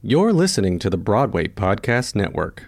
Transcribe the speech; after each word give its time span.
You're 0.00 0.32
listening 0.32 0.78
to 0.78 0.90
the 0.90 0.96
Broadway 0.96 1.48
Podcast 1.48 2.14
Network. 2.14 2.66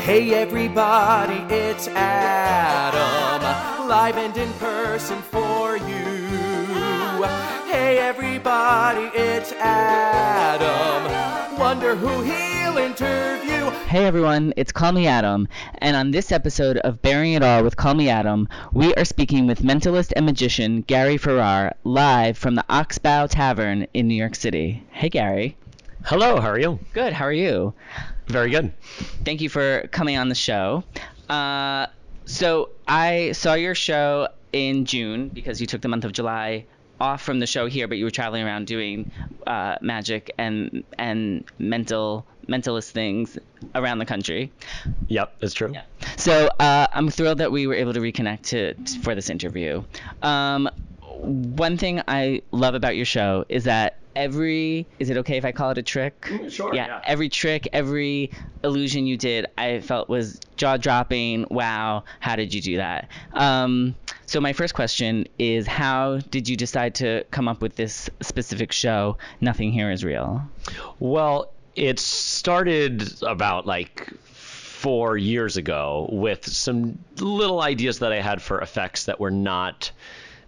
Hey 0.00 0.32
everybody, 0.32 1.54
it's 1.54 1.86
Adam, 1.88 3.42
live 3.88 4.16
and 4.16 4.34
in 4.38 4.50
person 4.54 5.20
for 5.20 5.76
you. 5.76 5.84
Hey 7.70 7.98
everybody, 7.98 9.10
it's 9.14 9.52
Adam, 9.52 11.12
wonder 11.58 11.94
who 11.94 12.22
he'll 12.22 12.78
interview. 12.78 13.70
Hey 13.92 14.06
everyone, 14.06 14.54
it's 14.56 14.72
Call 14.72 14.92
Me 14.92 15.06
Adam, 15.06 15.48
and 15.76 15.94
on 15.94 16.12
this 16.12 16.32
episode 16.32 16.78
of 16.78 17.02
Baring 17.02 17.34
It 17.34 17.42
All 17.42 17.62
with 17.62 17.76
Call 17.76 17.92
Me 17.92 18.08
Adam, 18.08 18.48
we 18.72 18.94
are 18.94 19.04
speaking 19.04 19.46
with 19.46 19.58
mentalist 19.58 20.14
and 20.16 20.24
magician 20.24 20.80
Gary 20.80 21.18
Ferrar 21.18 21.74
live 21.84 22.38
from 22.38 22.54
the 22.54 22.64
Oxbow 22.70 23.26
Tavern 23.26 23.86
in 23.92 24.08
New 24.08 24.14
York 24.14 24.34
City. 24.34 24.82
Hey 24.92 25.10
Gary. 25.10 25.58
Hello, 26.06 26.40
how 26.40 26.48
are 26.48 26.58
you? 26.58 26.78
Good, 26.94 27.12
how 27.12 27.26
are 27.26 27.34
you? 27.34 27.74
Very 28.28 28.48
good. 28.48 28.72
Thank 29.26 29.42
you 29.42 29.50
for 29.50 29.86
coming 29.88 30.16
on 30.16 30.30
the 30.30 30.34
show. 30.34 30.84
Uh, 31.28 31.88
so 32.24 32.70
I 32.88 33.32
saw 33.32 33.52
your 33.52 33.74
show 33.74 34.28
in 34.54 34.86
June 34.86 35.28
because 35.28 35.60
you 35.60 35.66
took 35.66 35.82
the 35.82 35.88
month 35.88 36.06
of 36.06 36.12
July 36.12 36.64
off 37.02 37.22
from 37.22 37.40
the 37.40 37.46
show 37.46 37.66
here, 37.66 37.88
but 37.88 37.98
you 37.98 38.04
were 38.04 38.10
traveling 38.10 38.44
around 38.44 38.66
doing 38.66 39.10
uh, 39.46 39.76
magic 39.80 40.30
and 40.38 40.84
and 40.98 41.44
mental 41.58 42.24
mentalist 42.48 42.90
things 42.90 43.38
around 43.74 43.98
the 43.98 44.06
country. 44.06 44.50
Yep, 45.08 45.34
that's 45.40 45.54
true. 45.54 45.72
Yeah. 45.72 45.82
So 46.16 46.48
uh, 46.58 46.86
I'm 46.92 47.08
thrilled 47.10 47.38
that 47.38 47.52
we 47.52 47.66
were 47.66 47.74
able 47.74 47.92
to 47.92 48.00
reconnect 48.00 48.42
to, 48.50 48.74
for 49.02 49.14
this 49.14 49.30
interview. 49.30 49.82
Um, 50.22 50.68
one 51.22 51.76
thing 51.76 52.02
I 52.08 52.42
love 52.50 52.74
about 52.74 52.96
your 52.96 53.04
show 53.04 53.44
is 53.48 53.64
that 53.64 53.98
every 54.16 54.86
is 54.98 55.08
it 55.08 55.16
okay 55.18 55.36
if 55.38 55.44
I 55.44 55.52
call 55.52 55.70
it 55.70 55.78
a 55.78 55.82
trick? 55.82 56.28
sure, 56.48 56.74
Yeah, 56.74 56.86
yeah. 56.86 57.00
every 57.04 57.28
trick, 57.28 57.68
every 57.72 58.30
illusion 58.64 59.06
you 59.06 59.16
did, 59.16 59.46
I 59.56 59.80
felt 59.80 60.08
was 60.08 60.40
jaw 60.56 60.76
dropping. 60.76 61.46
Wow, 61.50 62.04
how 62.20 62.36
did 62.36 62.52
you 62.52 62.60
do 62.60 62.76
that? 62.78 63.08
Um, 63.32 63.94
so 64.26 64.40
my 64.40 64.52
first 64.52 64.74
question 64.74 65.26
is, 65.38 65.66
how 65.66 66.18
did 66.30 66.48
you 66.48 66.56
decide 66.56 66.94
to 66.96 67.24
come 67.30 67.48
up 67.48 67.60
with 67.60 67.76
this 67.76 68.08
specific 68.20 68.72
show? 68.72 69.18
Nothing 69.40 69.72
here 69.72 69.90
is 69.90 70.04
real. 70.04 70.42
Well, 70.98 71.52
it 71.74 71.98
started 71.98 73.22
about 73.22 73.66
like 73.66 74.10
four 74.24 75.16
years 75.16 75.56
ago 75.56 76.08
with 76.10 76.46
some 76.46 76.98
little 77.18 77.60
ideas 77.60 78.00
that 78.00 78.12
I 78.12 78.20
had 78.20 78.42
for 78.42 78.60
effects 78.60 79.04
that 79.04 79.20
were 79.20 79.30
not 79.30 79.92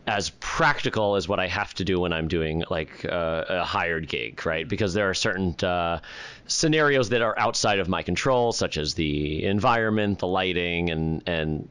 as 0.07 0.31
practical 0.41 1.17
as 1.17 1.29
what 1.29 1.41
I 1.41 1.47
have 1.47 1.73
to 1.75 1.85
do 1.85 1.99
when 2.01 2.13
I'm 2.13 2.29
doing 2.29 2.63
like 2.69 3.07
uh, 3.07 3.45
a 3.49 3.65
hired 3.65 4.09
gig, 4.09 4.45
right? 4.45 4.69
Because 4.69 4.93
there 4.93 5.09
are 5.09 5.15
certain 5.15 5.55
uh, 5.63 6.01
scenarios 6.47 7.09
that 7.09 7.23
are 7.23 7.39
outside 7.39 7.79
of 7.79 7.89
my 7.89 8.03
control, 8.03 8.53
such 8.53 8.77
as 8.77 8.95
the 8.95 9.45
environment, 9.45 10.19
the 10.19 10.27
lighting, 10.27 10.91
and 10.91 11.23
and 11.27 11.69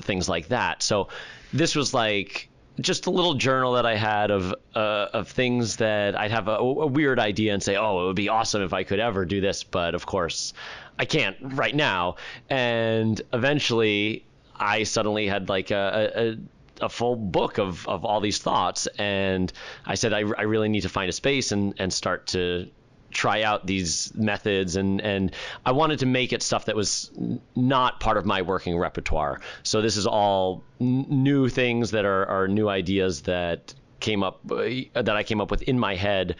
things 0.00 0.28
like 0.28 0.48
that. 0.48 0.82
So 0.82 1.08
this 1.54 1.76
was 1.76 1.94
like 1.94 2.50
just 2.80 3.06
a 3.06 3.10
little 3.10 3.34
journal 3.34 3.74
that 3.74 3.86
I 3.86 3.94
had 3.94 4.32
of 4.32 4.52
uh, 4.74 5.06
of 5.12 5.28
things 5.28 5.76
that 5.76 6.18
I'd 6.18 6.32
have 6.32 6.48
a, 6.48 6.56
a 6.56 6.86
weird 6.86 7.20
idea 7.20 7.54
and 7.54 7.62
say, 7.62 7.76
oh, 7.76 8.02
it 8.02 8.06
would 8.06 8.16
be 8.16 8.28
awesome 8.28 8.60
if 8.62 8.72
I 8.72 8.82
could 8.82 8.98
ever 8.98 9.24
do 9.24 9.40
this, 9.40 9.62
but 9.62 9.94
of 9.94 10.04
course 10.04 10.52
I 10.98 11.04
can't 11.04 11.36
right 11.40 11.74
now. 11.74 12.16
And 12.50 13.22
eventually, 13.32 14.26
I 14.56 14.82
suddenly 14.82 15.28
had 15.28 15.48
like 15.48 15.70
a, 15.70 16.12
a 16.16 16.36
a 16.80 16.88
full 16.88 17.14
book 17.14 17.58
of, 17.58 17.86
of 17.88 18.04
all 18.04 18.20
these 18.20 18.38
thoughts 18.38 18.88
and 18.98 19.52
I 19.86 19.94
said 19.94 20.12
I, 20.12 20.18
I 20.18 20.42
really 20.42 20.68
need 20.68 20.80
to 20.80 20.88
find 20.88 21.08
a 21.08 21.12
space 21.12 21.52
and, 21.52 21.72
and 21.78 21.92
start 21.92 22.26
to 22.28 22.68
try 23.14 23.42
out 23.42 23.66
these 23.66 24.12
methods 24.14 24.76
and 24.76 25.00
and 25.00 25.34
I 25.64 25.72
wanted 25.72 26.00
to 26.00 26.06
make 26.06 26.32
it 26.32 26.42
stuff 26.42 26.66
that 26.66 26.76
was 26.76 27.10
not 27.56 28.00
part 28.00 28.16
of 28.16 28.26
my 28.26 28.42
working 28.42 28.76
repertoire 28.76 29.40
so 29.62 29.80
this 29.80 29.96
is 29.96 30.06
all 30.06 30.62
n- 30.80 31.06
new 31.08 31.48
things 31.48 31.92
that 31.92 32.04
are, 32.04 32.26
are 32.26 32.48
new 32.48 32.68
ideas 32.68 33.22
that 33.22 33.72
came 34.00 34.22
up 34.22 34.40
uh, 34.50 34.66
that 34.94 35.16
I 35.16 35.22
came 35.22 35.40
up 35.40 35.50
with 35.50 35.62
in 35.62 35.78
my 35.78 35.94
head 35.94 36.36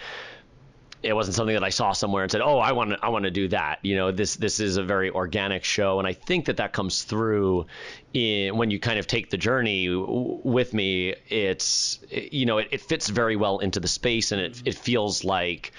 it 1.05 1.12
wasn't 1.12 1.35
something 1.35 1.55
that 1.55 1.62
I 1.62 1.69
saw 1.69 1.93
somewhere 1.93 2.23
and 2.23 2.33
said, 2.33 2.41
"Oh, 2.41 2.59
I 2.59 2.73
want 2.73 2.91
to, 2.91 2.99
I 3.03 3.11
want 3.11 3.25
to 3.25 3.31
do 3.31 3.49
that." 3.49 3.79
You 3.83 3.95
know, 3.97 4.11
this 4.11 4.37
this 4.37 4.59
is 4.59 4.79
a 4.79 4.83
very 4.83 5.11
organic 5.11 5.62
show, 5.62 5.99
and 5.99 6.09
I 6.09 6.15
think 6.15 6.47
that 6.47 6.56
that 6.56 6.73
comes 6.73 7.03
through 7.03 7.67
in 8.15 8.56
when 8.56 8.71
you 8.71 8.81
kind 8.81 8.99
of 8.99 9.06
take 9.06 9.31
the 9.31 9.37
journey 9.37 9.87
w- 9.87 10.41
with 10.43 10.73
me. 10.73 11.15
It's 11.29 12.01
you 12.11 12.47
know, 12.47 12.59
it, 12.59 12.69
it 12.73 12.81
fits 12.81 13.09
very 13.09 13.37
well 13.37 13.59
into 13.59 13.81
the 13.81 13.89
space, 13.89 14.33
and 14.33 14.41
it 14.41 14.62
it 14.65 14.75
feels 14.75 15.25
like 15.25 15.73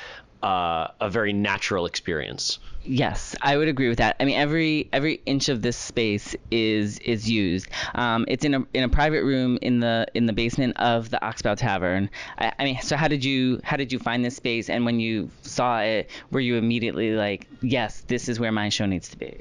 uh, 0.46 0.92
a 1.02 1.10
very 1.10 1.34
natural 1.34 1.88
experience. 1.88 2.60
Yes, 2.88 3.36
I 3.42 3.58
would 3.58 3.68
agree 3.68 3.90
with 3.90 3.98
that. 3.98 4.16
I 4.20 4.26
mean, 4.26 4.38
every 4.38 4.88
every 4.94 5.22
inch 5.26 5.50
of 5.50 5.64
this 5.64 5.76
space 5.76 6.36
is 6.52 7.00
is 7.00 7.30
used. 7.30 7.68
Um, 7.96 8.26
it's 8.28 8.46
in 8.46 8.54
a 8.54 8.66
in 8.74 8.84
a 8.84 8.90
private 8.90 9.24
room 9.24 9.58
in 9.62 9.80
the 9.80 10.06
in 10.14 10.28
the 10.28 10.34
basement 10.34 10.78
of 10.78 11.10
the 11.10 11.24
Oxbow 11.26 11.56
Tavern. 11.56 12.12
I, 12.38 12.54
I 12.60 12.64
mean, 12.64 12.80
so 12.82 12.96
how 12.96 13.08
did 13.08 13.26
you 13.26 13.60
how 13.64 13.76
did 13.76 13.92
you 13.92 13.98
find 13.98 14.24
this 14.24 14.36
space? 14.36 14.70
And 14.70 14.86
when 14.86 15.00
you 15.00 15.32
saw 15.42 15.80
it, 15.80 16.12
were 16.30 16.40
you 16.40 16.58
immediately 16.58 17.16
like, 17.16 17.48
yes, 17.62 18.02
this 18.02 18.30
is 18.30 18.40
where 18.40 18.52
my 18.52 18.70
show 18.70 18.86
needs 18.86 19.10
to 19.10 19.18
be? 19.18 19.40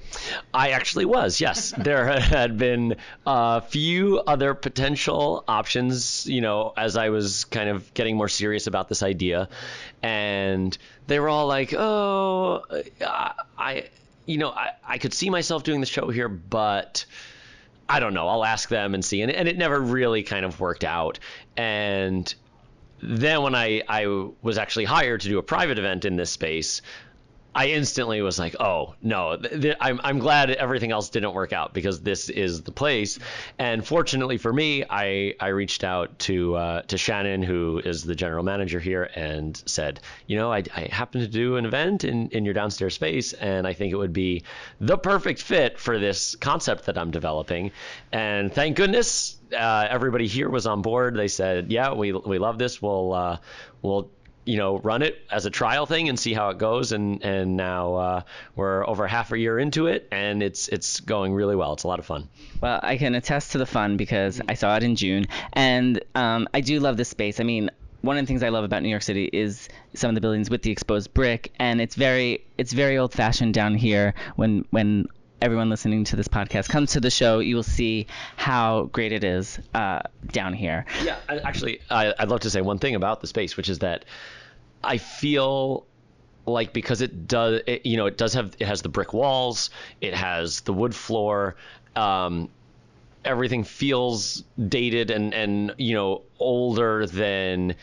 I 0.54 0.70
actually 0.70 1.04
was, 1.04 1.38
yes. 1.38 1.74
there 1.78 2.18
had 2.18 2.56
been 2.56 2.96
a 3.26 3.60
few 3.60 4.20
other 4.20 4.54
potential 4.54 5.44
options, 5.46 6.26
you 6.26 6.40
know, 6.40 6.72
as 6.78 6.96
I 6.96 7.10
was 7.10 7.44
kind 7.44 7.68
of 7.68 7.92
getting 7.92 8.16
more 8.16 8.28
serious 8.30 8.66
about 8.66 8.88
this 8.88 9.02
idea. 9.02 9.50
And 10.02 10.76
they 11.06 11.20
were 11.20 11.28
all 11.28 11.46
like, 11.46 11.74
oh, 11.74 12.64
I, 13.58 13.88
you 14.26 14.38
know, 14.38 14.50
I, 14.50 14.70
I 14.86 14.98
could 14.98 15.12
see 15.12 15.30
myself 15.30 15.62
doing 15.62 15.80
the 15.80 15.86
show 15.86 16.08
here, 16.08 16.28
but 16.28 17.04
I 17.88 18.00
don't 18.00 18.14
know. 18.14 18.28
I'll 18.28 18.44
ask 18.44 18.68
them 18.68 18.94
and 18.94 19.04
see. 19.04 19.22
And, 19.22 19.30
and 19.30 19.48
it 19.48 19.58
never 19.58 19.78
really 19.78 20.22
kind 20.22 20.44
of 20.44 20.60
worked 20.60 20.84
out. 20.84 21.18
And 21.56 22.32
then 23.02 23.42
when 23.42 23.54
I, 23.54 23.82
I 23.88 24.30
was 24.40 24.56
actually 24.56 24.86
hired 24.86 25.20
to 25.22 25.28
do 25.28 25.38
a 25.38 25.42
private 25.42 25.78
event 25.78 26.04
in 26.04 26.16
this 26.16 26.30
space, 26.30 26.80
I 27.54 27.68
instantly 27.68 28.20
was 28.20 28.38
like, 28.38 28.56
oh 28.58 28.94
no, 29.02 29.36
th- 29.36 29.62
th- 29.62 29.76
I'm 29.80 30.00
I'm 30.02 30.18
glad 30.18 30.50
everything 30.50 30.90
else 30.90 31.08
didn't 31.08 31.32
work 31.32 31.52
out 31.52 31.72
because 31.72 32.00
this 32.00 32.28
is 32.28 32.62
the 32.62 32.72
place. 32.72 33.18
And 33.58 33.86
fortunately 33.86 34.38
for 34.38 34.52
me, 34.52 34.84
I 34.88 35.34
I 35.38 35.48
reached 35.48 35.84
out 35.84 36.18
to 36.20 36.56
uh, 36.56 36.82
to 36.82 36.98
Shannon, 36.98 37.42
who 37.42 37.80
is 37.84 38.02
the 38.02 38.14
general 38.14 38.42
manager 38.42 38.80
here, 38.80 39.08
and 39.14 39.60
said, 39.66 40.00
you 40.26 40.36
know, 40.36 40.52
I, 40.52 40.64
I 40.74 40.88
happen 40.90 41.20
to 41.20 41.28
do 41.28 41.56
an 41.56 41.64
event 41.64 42.04
in 42.04 42.28
in 42.30 42.44
your 42.44 42.54
downstairs 42.54 42.94
space, 42.94 43.32
and 43.34 43.66
I 43.66 43.72
think 43.72 43.92
it 43.92 43.96
would 43.96 44.12
be 44.12 44.42
the 44.80 44.98
perfect 44.98 45.40
fit 45.40 45.78
for 45.78 45.98
this 45.98 46.34
concept 46.36 46.86
that 46.86 46.98
I'm 46.98 47.10
developing. 47.10 47.70
And 48.12 48.52
thank 48.52 48.76
goodness. 48.76 49.36
Uh, 49.56 49.86
everybody 49.88 50.26
here 50.26 50.48
was 50.48 50.66
on 50.66 50.82
board. 50.82 51.14
They 51.14 51.28
said, 51.28 51.70
"Yeah, 51.70 51.92
we 51.92 52.12
we 52.12 52.38
love 52.38 52.58
this. 52.58 52.82
We'll 52.82 53.12
uh, 53.12 53.38
we'll 53.82 54.10
you 54.46 54.56
know 54.58 54.78
run 54.78 55.02
it 55.02 55.16
as 55.30 55.46
a 55.46 55.50
trial 55.50 55.86
thing 55.86 56.08
and 56.08 56.18
see 56.18 56.34
how 56.34 56.50
it 56.50 56.58
goes 56.58 56.92
and 56.92 57.22
and 57.24 57.56
now 57.56 57.94
uh, 57.94 58.22
we're 58.56 58.86
over 58.86 59.06
half 59.06 59.32
a 59.32 59.38
year 59.38 59.58
into 59.58 59.86
it 59.86 60.06
and 60.12 60.42
it's 60.42 60.68
it's 60.68 61.00
going 61.00 61.32
really 61.32 61.56
well 61.56 61.72
it's 61.72 61.84
a 61.84 61.88
lot 61.88 61.98
of 61.98 62.06
fun 62.06 62.28
Well, 62.60 62.80
I 62.82 62.96
can 62.96 63.14
attest 63.14 63.52
to 63.52 63.58
the 63.58 63.66
fun 63.66 63.96
because 63.96 64.40
I 64.48 64.54
saw 64.54 64.76
it 64.76 64.82
in 64.82 64.96
June, 64.96 65.26
and 65.52 66.02
um, 66.14 66.48
I 66.54 66.60
do 66.60 66.80
love 66.80 66.96
this 66.96 67.08
space. 67.08 67.40
I 67.40 67.44
mean, 67.44 67.70
one 68.00 68.16
of 68.16 68.22
the 68.22 68.26
things 68.26 68.42
I 68.42 68.48
love 68.50 68.64
about 68.64 68.82
New 68.82 68.88
York 68.88 69.02
City 69.02 69.28
is 69.32 69.68
some 69.94 70.08
of 70.10 70.14
the 70.14 70.20
buildings 70.20 70.50
with 70.50 70.62
the 70.62 70.70
exposed 70.70 71.12
brick, 71.14 71.52
and 71.58 71.80
it's 71.80 71.94
very 71.94 72.44
it's 72.58 72.72
very 72.72 72.96
old 72.98 73.12
fashioned 73.12 73.54
down 73.54 73.74
here. 73.74 74.14
When 74.36 74.64
when 74.70 75.06
everyone 75.42 75.68
listening 75.68 76.04
to 76.04 76.16
this 76.16 76.28
podcast 76.28 76.68
comes 76.70 76.92
to 76.92 77.00
the 77.00 77.10
show, 77.10 77.38
you 77.40 77.56
will 77.56 77.62
see 77.62 78.06
how 78.36 78.84
great 78.92 79.12
it 79.12 79.24
is 79.24 79.58
uh, 79.74 80.00
down 80.28 80.54
here. 80.54 80.86
yeah 81.02 81.16
I, 81.28 81.38
actually 81.38 81.80
I, 81.90 82.14
i'd 82.18 82.28
love 82.28 82.40
to 82.40 82.50
say 82.50 82.62
one 82.62 82.78
thing 82.78 82.94
about 82.94 83.20
the 83.20 83.26
space 83.26 83.56
which 83.56 83.68
is 83.68 83.80
that 83.80 84.06
i 84.84 84.98
feel 84.98 85.86
like 86.46 86.72
because 86.72 87.00
it 87.00 87.26
does 87.26 87.62
it, 87.66 87.86
you 87.86 87.96
know 87.96 88.06
it 88.06 88.18
does 88.18 88.34
have 88.34 88.54
it 88.58 88.66
has 88.66 88.82
the 88.82 88.88
brick 88.88 89.12
walls 89.12 89.70
it 90.00 90.14
has 90.14 90.60
the 90.62 90.72
wood 90.72 90.94
floor 90.94 91.56
um, 91.96 92.48
everything 93.24 93.64
feels 93.64 94.44
dated 94.68 95.10
and 95.10 95.32
and 95.34 95.74
you 95.78 95.94
know 95.94 96.22
older 96.38 97.06
than 97.06 97.74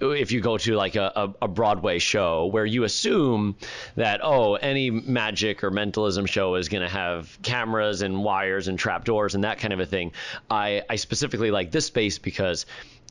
if 0.00 0.32
you 0.32 0.40
go 0.40 0.58
to 0.58 0.74
like 0.74 0.96
a, 0.96 1.32
a, 1.40 1.46
Broadway 1.46 2.00
show 2.00 2.46
where 2.46 2.66
you 2.66 2.82
assume 2.82 3.56
that 3.94 4.20
oh 4.24 4.54
any 4.54 4.90
magic 4.90 5.62
or 5.62 5.70
mentalism 5.70 6.26
show 6.26 6.56
is 6.56 6.68
going 6.68 6.82
to 6.82 6.88
have 6.88 7.38
cameras 7.42 8.02
and 8.02 8.24
wires 8.24 8.66
and 8.66 8.78
trapdoors 8.78 9.36
and 9.36 9.44
that 9.44 9.58
kind 9.58 9.72
of 9.72 9.78
a 9.78 9.86
thing. 9.86 10.10
I, 10.50 10.82
I 10.90 10.96
specifically 10.96 11.52
like 11.52 11.70
this 11.70 11.86
space 11.86 12.18
because 12.18 12.66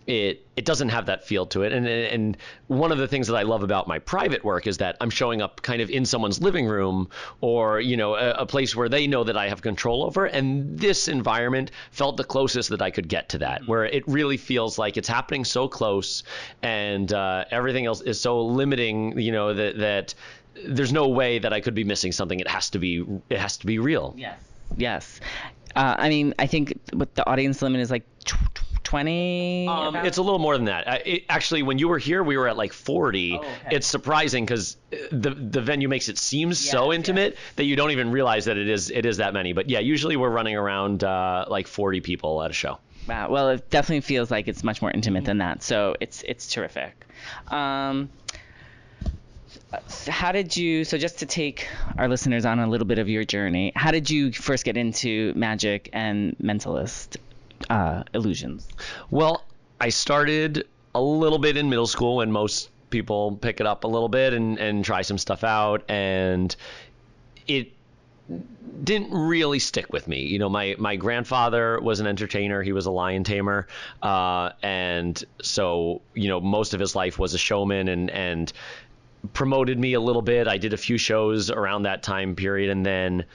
it 0.07 0.45
it 0.55 0.65
doesn't 0.65 0.89
have 0.89 1.05
that 1.05 1.25
feel 1.25 1.45
to 1.47 1.63
it. 1.63 1.71
And 1.71 1.87
and 1.87 2.37
one 2.67 2.91
of 2.91 2.97
the 2.97 3.07
things 3.07 3.27
that 3.27 3.35
I 3.35 3.43
love 3.43 3.63
about 3.63 3.87
my 3.87 3.99
private 3.99 4.43
work 4.43 4.67
is 4.67 4.77
that 4.77 4.97
I'm 4.99 5.09
showing 5.09 5.41
up 5.41 5.61
kind 5.61 5.81
of 5.81 5.89
in 5.89 6.05
someone's 6.05 6.41
living 6.41 6.67
room 6.67 7.09
or 7.41 7.79
you 7.79 7.97
know 7.97 8.15
a, 8.15 8.31
a, 8.31 8.45
place 8.45 8.75
where 8.75 8.89
they 8.89 9.07
know 9.07 9.23
that 9.23 9.37
I 9.37 9.49
have 9.49 9.61
control 9.61 10.03
over. 10.03 10.25
And 10.25 10.77
this 10.77 11.07
environment 11.07 11.71
felt 11.91 12.17
the 12.17 12.23
closest 12.23 12.69
that 12.69 12.81
I 12.81 12.91
could 12.91 13.07
get 13.07 13.29
to 13.29 13.37
that 13.39 13.67
where 13.67 13.85
it 13.85 14.07
really 14.07 14.37
feels 14.37 14.77
like 14.77 14.97
it's 14.97 15.07
happening 15.07 15.45
so 15.45 15.67
close 15.67 16.23
and 16.61 17.11
uh, 17.13 17.45
everything 17.51 17.85
else 17.85 18.01
is 18.01 18.19
so 18.19 18.45
limiting 18.45 19.19
you 19.19 19.31
know 19.31 19.53
that 19.53 19.77
that 19.77 20.13
there's 20.65 20.93
no 20.93 21.07
way 21.07 21.39
that 21.39 21.53
I 21.53 21.61
could 21.61 21.75
be 21.75 21.83
missing 21.83 22.11
something. 22.11 22.39
It 22.39 22.47
has 22.47 22.69
to 22.71 22.79
be 22.79 23.05
it 23.29 23.39
has 23.39 23.57
to 23.57 23.65
be 23.65 23.79
real. 23.79 24.13
Yes. 24.17 24.39
Yes. 24.77 25.19
Uh, 25.75 25.95
I 25.97 26.09
mean 26.09 26.33
I 26.39 26.47
think 26.47 26.77
what 26.93 27.15
the 27.15 27.27
audience 27.29 27.61
limit 27.61 27.81
is 27.81 27.91
like 27.91 28.05
20 28.91 29.67
um, 29.69 29.95
it's 29.95 30.17
a 30.17 30.21
little 30.21 30.37
more 30.37 30.57
than 30.57 30.65
that. 30.65 30.85
Uh, 30.85 30.97
it, 31.05 31.23
actually, 31.29 31.63
when 31.63 31.79
you 31.79 31.87
were 31.87 31.97
here, 31.97 32.21
we 32.21 32.35
were 32.35 32.49
at 32.49 32.57
like 32.57 32.73
40. 32.73 33.31
Oh, 33.31 33.37
okay. 33.37 33.47
It's 33.71 33.87
surprising 33.87 34.45
because 34.45 34.75
the 35.11 35.29
the 35.29 35.61
venue 35.61 35.87
makes 35.87 36.09
it 36.09 36.17
seem 36.17 36.53
so 36.53 36.91
intimate 36.91 37.33
yes. 37.33 37.41
that 37.55 37.63
you 37.63 37.77
don't 37.77 37.91
even 37.91 38.11
realize 38.11 38.45
that 38.45 38.57
it 38.57 38.67
is 38.67 38.91
it 38.91 39.05
is 39.05 39.17
that 39.17 39.33
many. 39.33 39.53
But 39.53 39.69
yeah, 39.69 39.79
usually 39.79 40.17
we're 40.17 40.29
running 40.29 40.57
around 40.57 41.05
uh, 41.05 41.45
like 41.47 41.67
40 41.67 42.01
people 42.01 42.43
at 42.43 42.51
a 42.51 42.53
show. 42.53 42.79
Wow. 43.07 43.29
Well, 43.29 43.49
it 43.51 43.69
definitely 43.69 44.01
feels 44.01 44.29
like 44.29 44.49
it's 44.49 44.61
much 44.61 44.81
more 44.81 44.91
intimate 44.91 45.23
than 45.23 45.37
that. 45.37 45.63
So 45.63 45.95
it's 46.01 46.21
it's 46.23 46.49
terrific. 46.51 47.05
Um, 47.47 48.09
how 50.09 50.33
did 50.33 50.57
you? 50.57 50.83
So 50.83 50.97
just 50.97 51.19
to 51.19 51.25
take 51.25 51.65
our 51.97 52.09
listeners 52.09 52.43
on 52.43 52.59
a 52.59 52.67
little 52.67 52.87
bit 52.87 52.99
of 52.99 53.07
your 53.07 53.23
journey, 53.23 53.71
how 53.73 53.91
did 53.91 54.09
you 54.09 54.33
first 54.33 54.65
get 54.65 54.75
into 54.75 55.31
magic 55.33 55.89
and 55.93 56.35
mentalist 56.43 57.15
uh, 57.69 58.03
illusions? 58.13 58.67
Well, 59.09 59.43
I 59.79 59.89
started 59.89 60.67
a 60.93 61.01
little 61.01 61.39
bit 61.39 61.57
in 61.57 61.69
middle 61.69 61.87
school 61.87 62.17
when 62.17 62.31
most 62.31 62.69
people 62.89 63.37
pick 63.37 63.59
it 63.59 63.65
up 63.65 63.83
a 63.83 63.87
little 63.87 64.09
bit 64.09 64.33
and, 64.33 64.59
and 64.59 64.85
try 64.85 65.01
some 65.01 65.17
stuff 65.17 65.43
out. 65.43 65.89
And 65.89 66.55
it 67.47 67.71
didn't 68.83 69.11
really 69.11 69.59
stick 69.59 69.91
with 69.91 70.07
me. 70.07 70.21
You 70.21 70.39
know, 70.39 70.49
my, 70.49 70.75
my 70.77 70.95
grandfather 70.95 71.79
was 71.81 71.99
an 71.99 72.07
entertainer. 72.07 72.61
He 72.61 72.73
was 72.73 72.85
a 72.85 72.91
lion 72.91 73.23
tamer. 73.23 73.67
Uh, 74.01 74.51
and 74.61 75.23
so, 75.41 76.01
you 76.13 76.27
know, 76.27 76.39
most 76.39 76.73
of 76.73 76.79
his 76.79 76.95
life 76.95 77.17
was 77.17 77.33
a 77.33 77.37
showman 77.37 77.87
and, 77.87 78.09
and 78.11 78.51
promoted 79.33 79.79
me 79.79 79.93
a 79.93 79.99
little 79.99 80.21
bit. 80.21 80.47
I 80.47 80.57
did 80.57 80.73
a 80.73 80.77
few 80.77 80.97
shows 80.97 81.49
around 81.49 81.83
that 81.83 82.03
time 82.03 82.35
period. 82.35 82.69
And 82.69 82.85
then 82.85 83.25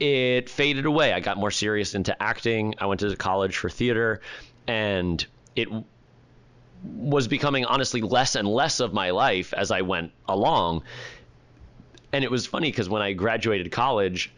it 0.00 0.48
faded 0.48 0.86
away. 0.86 1.12
I 1.12 1.20
got 1.20 1.36
more 1.36 1.50
serious 1.50 1.94
into 1.94 2.20
acting. 2.22 2.74
I 2.78 2.86
went 2.86 3.00
to 3.00 3.16
college 3.16 3.56
for 3.56 3.68
theater, 3.68 4.20
and 4.66 5.24
it 5.56 5.68
was 6.84 7.26
becoming 7.26 7.64
honestly 7.64 8.00
less 8.00 8.34
and 8.34 8.46
less 8.46 8.80
of 8.80 8.92
my 8.92 9.10
life 9.10 9.52
as 9.52 9.70
I 9.70 9.82
went 9.82 10.12
along. 10.28 10.82
And 12.12 12.24
it 12.24 12.30
was 12.30 12.46
funny 12.46 12.70
because 12.70 12.88
when 12.88 13.02
I 13.02 13.12
graduated 13.12 13.70
college, 13.72 14.32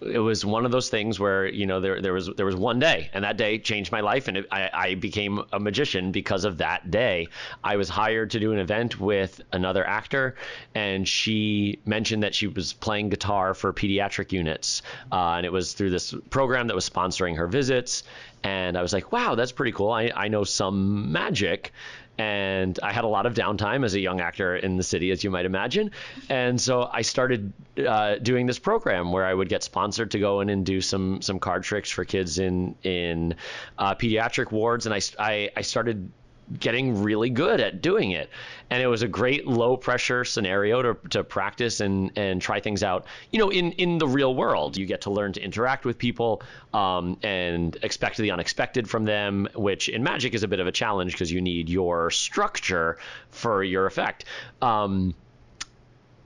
it 0.00 0.18
was 0.18 0.44
one 0.44 0.64
of 0.64 0.72
those 0.72 0.88
things 0.88 1.18
where 1.18 1.46
you 1.46 1.66
know 1.66 1.80
there 1.80 2.00
there 2.00 2.12
was 2.12 2.28
there 2.36 2.46
was 2.46 2.56
one 2.56 2.78
day 2.78 3.10
and 3.12 3.24
that 3.24 3.36
day 3.36 3.58
changed 3.58 3.92
my 3.92 4.00
life 4.00 4.28
and 4.28 4.38
it, 4.38 4.46
I, 4.50 4.70
I 4.72 4.94
became 4.94 5.42
a 5.52 5.60
magician 5.60 6.12
because 6.12 6.44
of 6.44 6.58
that 6.58 6.90
day. 6.90 7.28
I 7.64 7.76
was 7.76 7.88
hired 7.88 8.30
to 8.32 8.40
do 8.40 8.52
an 8.52 8.58
event 8.58 9.00
with 9.00 9.40
another 9.52 9.86
actor 9.86 10.34
and 10.74 11.06
she 11.06 11.78
mentioned 11.84 12.22
that 12.22 12.34
she 12.34 12.46
was 12.46 12.72
playing 12.72 13.08
guitar 13.08 13.54
for 13.54 13.72
pediatric 13.72 14.32
units 14.32 14.82
uh, 15.12 15.34
and 15.36 15.46
it 15.46 15.52
was 15.52 15.72
through 15.72 15.90
this 15.90 16.14
program 16.30 16.66
that 16.66 16.74
was 16.74 16.88
sponsoring 16.88 17.36
her 17.36 17.46
visits 17.46 18.02
and 18.44 18.76
i 18.76 18.82
was 18.82 18.92
like 18.92 19.12
wow 19.12 19.34
that's 19.34 19.52
pretty 19.52 19.72
cool. 19.72 19.90
I, 19.90 20.12
I 20.14 20.28
know 20.28 20.44
some 20.44 21.12
magic 21.12 21.72
and 22.18 22.78
I 22.82 22.92
had 22.92 23.04
a 23.04 23.08
lot 23.08 23.26
of 23.26 23.34
downtime 23.34 23.84
as 23.84 23.94
a 23.94 24.00
young 24.00 24.20
actor 24.20 24.56
in 24.56 24.76
the 24.76 24.82
city, 24.82 25.10
as 25.10 25.22
you 25.22 25.30
might 25.30 25.44
imagine. 25.44 25.90
And 26.28 26.60
so 26.60 26.88
I 26.90 27.02
started 27.02 27.52
uh, 27.86 28.16
doing 28.16 28.46
this 28.46 28.58
program 28.58 29.12
where 29.12 29.24
I 29.24 29.34
would 29.34 29.48
get 29.48 29.62
sponsored 29.62 30.12
to 30.12 30.18
go 30.18 30.40
in 30.40 30.48
and 30.48 30.64
do 30.64 30.80
some 30.80 31.22
some 31.22 31.38
card 31.38 31.62
tricks 31.62 31.90
for 31.90 32.04
kids 32.04 32.38
in 32.38 32.76
in 32.82 33.34
uh, 33.78 33.94
pediatric 33.94 34.50
wards, 34.50 34.86
and 34.86 34.94
I, 34.94 35.00
I 35.18 35.50
I 35.56 35.60
started 35.62 36.10
getting 36.58 37.02
really 37.02 37.30
good 37.30 37.60
at 37.60 37.82
doing 37.82 38.12
it. 38.12 38.30
And 38.70 38.82
it 38.82 38.86
was 38.86 39.02
a 39.02 39.08
great 39.08 39.46
low 39.46 39.76
pressure 39.76 40.24
scenario 40.24 40.82
to, 40.82 41.08
to 41.10 41.24
practice 41.24 41.80
and 41.80 42.12
and 42.16 42.40
try 42.40 42.60
things 42.60 42.82
out 42.82 43.06
you 43.30 43.38
know 43.38 43.50
in 43.50 43.72
in 43.72 43.98
the 43.98 44.06
real 44.06 44.34
world. 44.34 44.76
You 44.76 44.86
get 44.86 45.02
to 45.02 45.10
learn 45.10 45.32
to 45.34 45.42
interact 45.42 45.84
with 45.84 45.98
people 45.98 46.42
um, 46.72 47.18
and 47.22 47.76
expect 47.82 48.16
the 48.16 48.30
unexpected 48.30 48.88
from 48.88 49.04
them 49.04 49.48
which 49.54 49.88
in 49.88 50.02
magic 50.02 50.34
is 50.34 50.42
a 50.42 50.48
bit 50.48 50.60
of 50.60 50.66
a 50.66 50.72
challenge 50.72 51.12
because 51.12 51.30
you 51.30 51.40
need 51.40 51.68
your 51.68 52.10
structure 52.10 52.98
for 53.30 53.62
your 53.62 53.86
effect. 53.86 54.24
Um, 54.62 55.14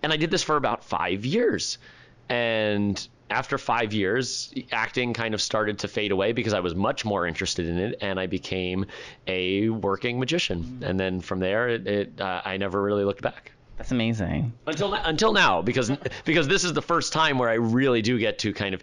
and 0.02 0.12
i 0.12 0.16
did 0.16 0.30
this 0.30 0.42
for 0.42 0.56
about 0.56 0.84
five 0.84 1.24
years. 1.24 1.78
And 2.28 3.08
after 3.30 3.56
five 3.58 3.92
years, 3.92 4.52
acting 4.72 5.14
kind 5.14 5.34
of 5.34 5.40
started 5.40 5.78
to 5.80 5.88
fade 5.88 6.10
away 6.10 6.32
because 6.32 6.52
I 6.52 6.60
was 6.60 6.74
much 6.74 7.04
more 7.04 7.26
interested 7.26 7.66
in 7.66 7.78
it, 7.78 7.98
and 8.00 8.18
I 8.18 8.26
became 8.26 8.86
a 9.26 9.68
working 9.68 10.18
magician. 10.18 10.80
And 10.84 10.98
then 10.98 11.20
from 11.20 11.40
there, 11.40 11.68
it, 11.68 11.86
it 11.86 12.20
uh, 12.20 12.42
I 12.44 12.56
never 12.56 12.82
really 12.82 13.04
looked 13.04 13.22
back 13.22 13.52
That's 13.78 13.92
amazing. 13.92 14.52
until 14.66 14.94
until 14.94 15.32
now 15.32 15.62
because 15.62 15.90
because 16.24 16.48
this 16.48 16.64
is 16.64 16.72
the 16.72 16.82
first 16.82 17.12
time 17.12 17.38
where 17.38 17.48
I 17.48 17.54
really 17.54 18.02
do 18.02 18.18
get 18.18 18.38
to 18.40 18.52
kind 18.52 18.74
of 18.74 18.82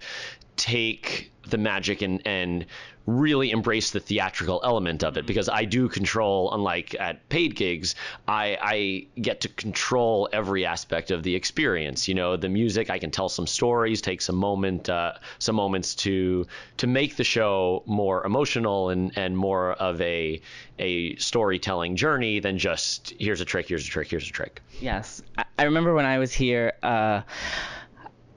take 0.58 1.32
the 1.50 1.58
magic 1.58 2.02
and 2.02 2.22
and 2.26 2.66
really 3.06 3.52
embrace 3.52 3.92
the 3.92 4.02
theatrical 4.02 4.60
element 4.66 5.02
of 5.02 5.16
it. 5.16 5.26
Because 5.26 5.48
I 5.48 5.64
do 5.64 5.88
control 5.88 6.54
unlike 6.54 6.94
at 7.00 7.30
paid 7.30 7.56
gigs 7.56 7.96
I 8.28 8.58
I 8.62 9.22
get 9.22 9.42
to 9.42 9.50
control 9.50 10.28
every 10.34 10.66
aspect 10.66 11.10
of 11.12 11.24
the 11.24 11.34
experience 11.36 12.08
you 12.08 12.16
know 12.16 12.36
the 12.36 12.50
music. 12.50 12.90
I 12.90 13.00
can 13.00 13.12
tell 13.12 13.30
some 13.30 13.48
stories 13.48 14.02
take 14.02 14.22
some 14.22 14.36
moment 14.36 14.90
uh, 14.90 15.14
some 15.40 15.56
moments 15.56 15.96
to 15.96 16.46
to 16.78 16.88
make 16.88 17.16
the 17.16 17.24
show 17.24 17.84
more 17.86 18.26
emotional 18.26 18.90
and 18.90 19.18
and 19.18 19.38
more 19.38 19.72
of 19.74 20.02
a 20.02 20.42
a 20.80 21.16
storytelling 21.16 21.96
journey 21.96 22.40
than 22.40 22.58
just 22.58 23.14
here's 23.20 23.42
a 23.42 23.46
trick 23.46 23.70
here's 23.70 23.88
a 23.88 23.90
trick 23.90 24.10
here's 24.10 24.28
a 24.28 24.32
trick. 24.32 24.62
Yes, 24.82 25.22
I, 25.38 25.46
I 25.58 25.64
remember 25.64 25.94
when 25.94 26.06
I 26.06 26.18
was 26.20 26.34
here. 26.34 26.74
Uh, 26.84 27.22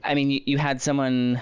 I 0.03 0.15
mean, 0.15 0.31
you, 0.31 0.41
you 0.45 0.57
had 0.57 0.81
someone 0.81 1.39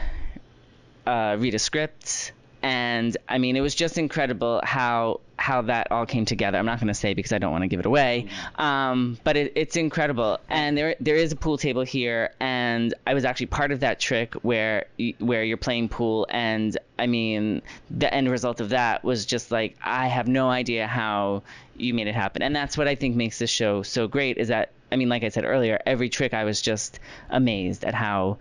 uh, 1.09 1.35
read 1.37 1.55
a 1.55 1.59
script, 1.59 2.33
and 2.61 3.17
I 3.27 3.39
mean, 3.39 3.55
it 3.55 3.61
was 3.61 3.73
just 3.73 3.97
incredible 3.97 4.61
how 4.63 5.21
how 5.37 5.63
that 5.63 5.91
all 5.91 6.05
came 6.05 6.25
together. 6.25 6.57
I'm 6.57 6.65
not 6.65 6.79
going 6.79 6.89
to 6.89 6.93
say 6.93 7.13
because 7.13 7.31
I 7.31 7.37
don't 7.37 7.51
want 7.51 7.63
to 7.63 7.67
give 7.67 7.79
it 7.79 7.85
away, 7.85 8.27
um, 8.57 9.17
but 9.23 9.35
it, 9.35 9.53
it's 9.55 9.75
incredible. 9.75 10.39
And 10.49 10.77
there 10.77 10.95
there 10.99 11.15
is 11.15 11.31
a 11.31 11.35
pool 11.35 11.57
table 11.57 11.81
here, 11.81 12.31
and 12.39 12.93
I 13.07 13.15
was 13.15 13.25
actually 13.25 13.47
part 13.47 13.71
of 13.71 13.79
that 13.79 13.99
trick 13.99 14.35
where 14.35 14.85
where 15.17 15.43
you're 15.43 15.57
playing 15.57 15.89
pool, 15.89 16.27
and 16.29 16.77
I 16.99 17.07
mean, 17.07 17.63
the 17.89 18.13
end 18.13 18.29
result 18.29 18.61
of 18.61 18.69
that 18.69 19.03
was 19.03 19.25
just 19.25 19.49
like 19.49 19.77
I 19.81 20.07
have 20.07 20.27
no 20.27 20.49
idea 20.49 20.85
how 20.85 21.41
you 21.75 21.95
made 21.95 22.07
it 22.07 22.15
happen, 22.15 22.43
and 22.43 22.55
that's 22.55 22.77
what 22.77 22.87
I 22.87 22.93
think 22.93 23.15
makes 23.15 23.39
this 23.39 23.49
show 23.49 23.81
so 23.81 24.07
great. 24.07 24.37
Is 24.37 24.49
that 24.49 24.69
I 24.91 24.95
mean, 24.95 25.09
like 25.09 25.23
I 25.23 25.29
said 25.29 25.45
earlier, 25.45 25.81
every 25.87 26.09
trick 26.09 26.35
I 26.35 26.43
was 26.43 26.61
just 26.61 26.99
amazed 27.31 27.83
at 27.83 27.95
how 27.95 28.37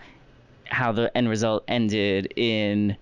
how 0.69 0.93
the 0.93 1.17
end 1.17 1.29
result 1.29 1.65
ended 1.69 2.33
in 2.37 2.97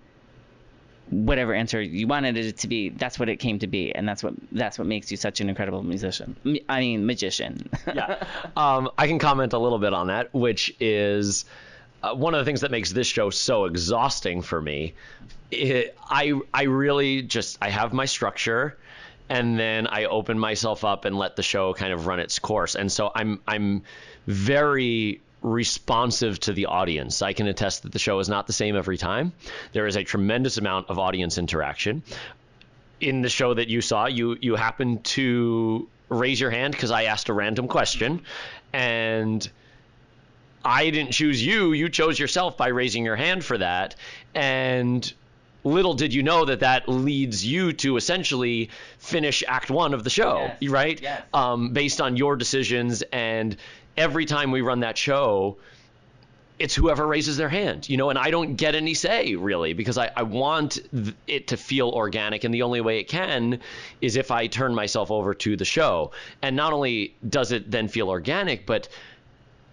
whatever 1.09 1.53
answer 1.53 1.81
you 1.81 2.05
wanted 2.05 2.35
it 2.35 2.57
to 2.57 2.67
be 2.67 2.89
that's 2.89 3.17
what 3.17 3.29
it 3.29 3.37
came 3.37 3.59
to 3.59 3.67
be 3.67 3.95
and 3.95 4.07
that's 4.07 4.21
what 4.21 4.33
that's 4.51 4.77
what 4.77 4.85
makes 4.85 5.09
you 5.09 5.15
such 5.15 5.39
an 5.39 5.47
incredible 5.47 5.81
musician 5.81 6.35
i 6.67 6.81
mean 6.81 7.05
magician 7.05 7.69
yeah. 7.95 8.23
Um, 8.55 8.89
I 8.97 9.07
can 9.07 9.19
comment 9.19 9.53
a 9.53 9.59
little 9.59 9.79
bit 9.79 9.93
on 9.93 10.07
that, 10.07 10.33
which 10.33 10.75
is 10.79 11.45
uh, 12.03 12.13
one 12.13 12.33
of 12.33 12.39
the 12.39 12.45
things 12.45 12.61
that 12.61 12.71
makes 12.71 12.91
this 12.91 13.07
show 13.07 13.29
so 13.29 13.65
exhausting 13.65 14.41
for 14.41 14.61
me. 14.61 14.93
It, 15.51 15.97
I 16.09 16.39
I 16.53 16.63
really 16.63 17.21
just 17.21 17.57
I 17.61 17.69
have 17.69 17.93
my 17.93 18.05
structure, 18.05 18.77
and 19.29 19.57
then 19.57 19.87
I 19.87 20.05
open 20.05 20.37
myself 20.37 20.83
up 20.83 21.05
and 21.05 21.17
let 21.17 21.35
the 21.35 21.43
show 21.43 21.73
kind 21.73 21.93
of 21.93 22.05
run 22.05 22.19
its 22.19 22.39
course. 22.39 22.75
And 22.75 22.91
so 22.91 23.11
I'm 23.15 23.39
I'm 23.47 23.83
very 24.25 25.21
responsive 25.41 26.39
to 26.41 26.53
the 26.53 26.65
audience. 26.65 27.21
I 27.21 27.33
can 27.33 27.47
attest 27.47 27.83
that 27.83 27.91
the 27.91 27.99
show 27.99 28.19
is 28.19 28.27
not 28.27 28.47
the 28.47 28.53
same 28.53 28.75
every 28.75 28.97
time. 28.97 29.33
There 29.73 29.87
is 29.87 29.95
a 29.95 30.03
tremendous 30.03 30.57
amount 30.57 30.89
of 30.89 30.97
audience 30.99 31.37
interaction 31.37 32.03
in 32.99 33.21
the 33.21 33.29
show 33.29 33.53
that 33.53 33.67
you 33.67 33.79
saw, 33.81 34.07
you 34.07 34.37
you 34.41 34.55
happened 34.55 35.03
to 35.05 35.87
raise 36.09 36.39
your 36.39 36.49
hand 36.49 36.71
because 36.73 36.89
I 36.89 37.03
asked 37.03 37.29
a 37.29 37.33
random 37.33 37.67
question, 37.67 38.21
and 38.73 39.47
I 40.65 40.89
didn't 40.89 41.11
choose 41.11 41.45
you. 41.45 41.73
You 41.73 41.89
chose 41.89 42.17
yourself 42.17 42.57
by 42.57 42.69
raising 42.69 43.05
your 43.05 43.15
hand 43.15 43.45
for 43.45 43.57
that, 43.59 43.95
and 44.33 45.13
little 45.63 45.93
did 45.93 46.13
you 46.13 46.23
know 46.23 46.45
that 46.45 46.61
that 46.61 46.89
leads 46.89 47.45
you 47.45 47.73
to 47.73 47.97
essentially 47.97 48.69
finish 48.99 49.43
Act 49.47 49.69
One 49.69 49.93
of 49.93 50.03
the 50.03 50.09
show, 50.09 50.49
Yes. 50.59 50.71
right? 50.71 50.99
Yes. 51.01 51.21
Um, 51.33 51.73
based 51.73 52.01
on 52.01 52.17
your 52.17 52.35
decisions, 52.35 53.03
and 53.13 53.55
every 53.97 54.25
time 54.25 54.51
we 54.51 54.61
run 54.61 54.81
that 54.81 54.97
show, 54.97 55.57
it's 56.59 56.73
whoever 56.73 57.05
raises 57.05 57.37
their 57.37 57.49
hand, 57.49 57.87
you 57.87 57.97
know, 57.97 58.09
and 58.09 58.17
I 58.17 58.31
don't 58.31 58.55
get 58.55 58.73
any 58.73 58.93
say 58.93 59.35
really 59.35 59.73
because 59.73 59.97
I, 59.97 60.09
I 60.15 60.23
want 60.23 60.79
th- 60.91 61.15
it 61.27 61.47
to 61.47 61.57
feel 61.57 61.89
organic. 61.89 62.43
And 62.43 62.53
the 62.53 62.63
only 62.63 62.81
way 62.81 62.99
it 62.99 63.07
can 63.07 63.59
is 64.01 64.15
if 64.15 64.31
I 64.31 64.47
turn 64.47 64.73
myself 64.73 65.11
over 65.11 65.33
to 65.35 65.55
the 65.55 65.65
show. 65.65 66.11
And 66.41 66.55
not 66.55 66.73
only 66.73 67.15
does 67.29 67.51
it 67.51 67.69
then 67.69 67.87
feel 67.87 68.09
organic, 68.09 68.65
but 68.65 68.89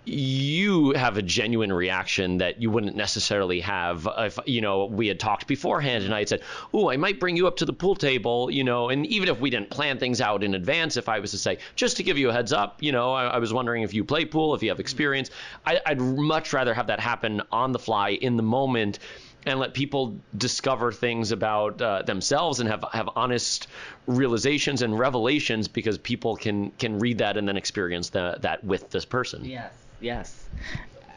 you 0.04 0.63
have 1.04 1.18
a 1.18 1.22
genuine 1.22 1.70
reaction 1.70 2.38
that 2.38 2.62
you 2.62 2.70
wouldn't 2.70 2.96
necessarily 2.96 3.60
have 3.60 4.08
if 4.16 4.38
you 4.46 4.62
know 4.62 4.86
we 4.86 5.06
had 5.06 5.20
talked 5.20 5.46
beforehand 5.46 6.02
and 6.02 6.14
I 6.14 6.20
had 6.20 6.28
said, 6.30 6.42
"Oh, 6.72 6.90
I 6.90 6.96
might 6.96 7.20
bring 7.20 7.36
you 7.36 7.46
up 7.46 7.56
to 7.58 7.66
the 7.66 7.74
pool 7.74 7.94
table," 7.94 8.50
you 8.50 8.64
know, 8.64 8.88
and 8.88 9.04
even 9.06 9.28
if 9.28 9.38
we 9.38 9.50
didn't 9.50 9.68
plan 9.68 9.98
things 9.98 10.22
out 10.22 10.42
in 10.42 10.54
advance, 10.54 10.96
if 10.96 11.08
I 11.08 11.18
was 11.18 11.30
to 11.32 11.38
say, 11.38 11.58
just 11.76 11.98
to 11.98 12.02
give 12.02 12.16
you 12.16 12.30
a 12.30 12.32
heads 12.32 12.54
up, 12.54 12.82
you 12.82 12.90
know, 12.90 13.12
I, 13.12 13.24
I 13.26 13.38
was 13.38 13.52
wondering 13.52 13.82
if 13.82 13.92
you 13.92 14.02
play 14.02 14.24
pool, 14.24 14.54
if 14.54 14.62
you 14.62 14.70
have 14.70 14.80
experience, 14.80 15.30
I, 15.66 15.78
I'd 15.84 16.00
much 16.00 16.54
rather 16.54 16.72
have 16.72 16.86
that 16.86 17.00
happen 17.00 17.42
on 17.52 17.72
the 17.72 17.78
fly 17.78 18.10
in 18.10 18.36
the 18.36 18.42
moment 18.42 18.98
and 19.44 19.58
let 19.58 19.74
people 19.74 20.18
discover 20.38 20.90
things 20.90 21.32
about 21.32 21.82
uh, 21.82 22.00
themselves 22.02 22.60
and 22.60 22.68
have 22.70 22.82
have 22.94 23.10
honest 23.14 23.66
realizations 24.06 24.80
and 24.80 24.98
revelations 24.98 25.68
because 25.68 25.98
people 25.98 26.34
can 26.34 26.70
can 26.72 26.98
read 26.98 27.18
that 27.18 27.36
and 27.36 27.46
then 27.46 27.58
experience 27.58 28.08
the, 28.08 28.38
that 28.40 28.64
with 28.64 28.88
this 28.88 29.04
person. 29.04 29.44
Yes. 29.44 29.72
Yes. 30.00 30.48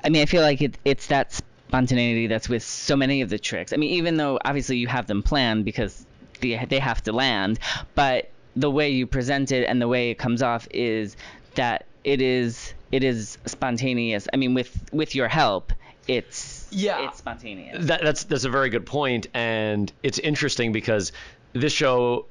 I 0.04 0.10
mean, 0.10 0.22
I 0.22 0.26
feel 0.26 0.42
like 0.42 0.62
it, 0.62 0.78
it's 0.86 1.08
that 1.08 1.40
spontaneity 1.68 2.28
that's 2.28 2.48
with 2.48 2.64
so 2.64 2.96
many 2.96 3.22
of 3.22 3.30
the 3.30 3.40
tricks. 3.40 3.74
I 3.74 3.78
mean, 3.78 3.92
even 3.92 4.18
though 4.18 4.40
obviously 4.44 4.78
you 4.78 4.88
have 4.88 5.08
them 5.08 5.22
planned 5.24 5.66
because 5.66 6.06
they, 6.40 6.64
they 6.66 6.80
have 6.80 7.04
to 7.04 7.12
land, 7.12 7.60
but 7.96 8.30
the 8.56 8.72
way 8.72 8.90
you 8.90 9.06
present 9.06 9.52
it 9.52 9.66
and 9.68 9.82
the 9.82 9.88
way 9.88 10.10
it 10.10 10.16
comes 10.18 10.42
off 10.42 10.68
is 10.72 11.16
that 11.56 11.86
it 12.04 12.22
is 12.22 12.74
it 12.92 13.04
is 13.04 13.38
spontaneous. 13.46 14.28
I 14.34 14.38
mean, 14.38 14.54
with 14.54 14.78
with 14.94 15.14
your 15.14 15.28
help, 15.28 15.74
it's 16.08 16.68
Yeah. 16.72 17.08
it's 17.08 17.18
spontaneous. 17.18 17.86
That, 17.88 18.02
that's 18.02 18.24
that's 18.24 18.46
a 18.46 18.50
very 18.50 18.70
good 18.70 18.86
point, 18.86 19.28
and 19.34 19.92
it's 20.04 20.20
interesting 20.20 20.72
because 20.72 21.12
this 21.54 21.74
show. 21.74 22.26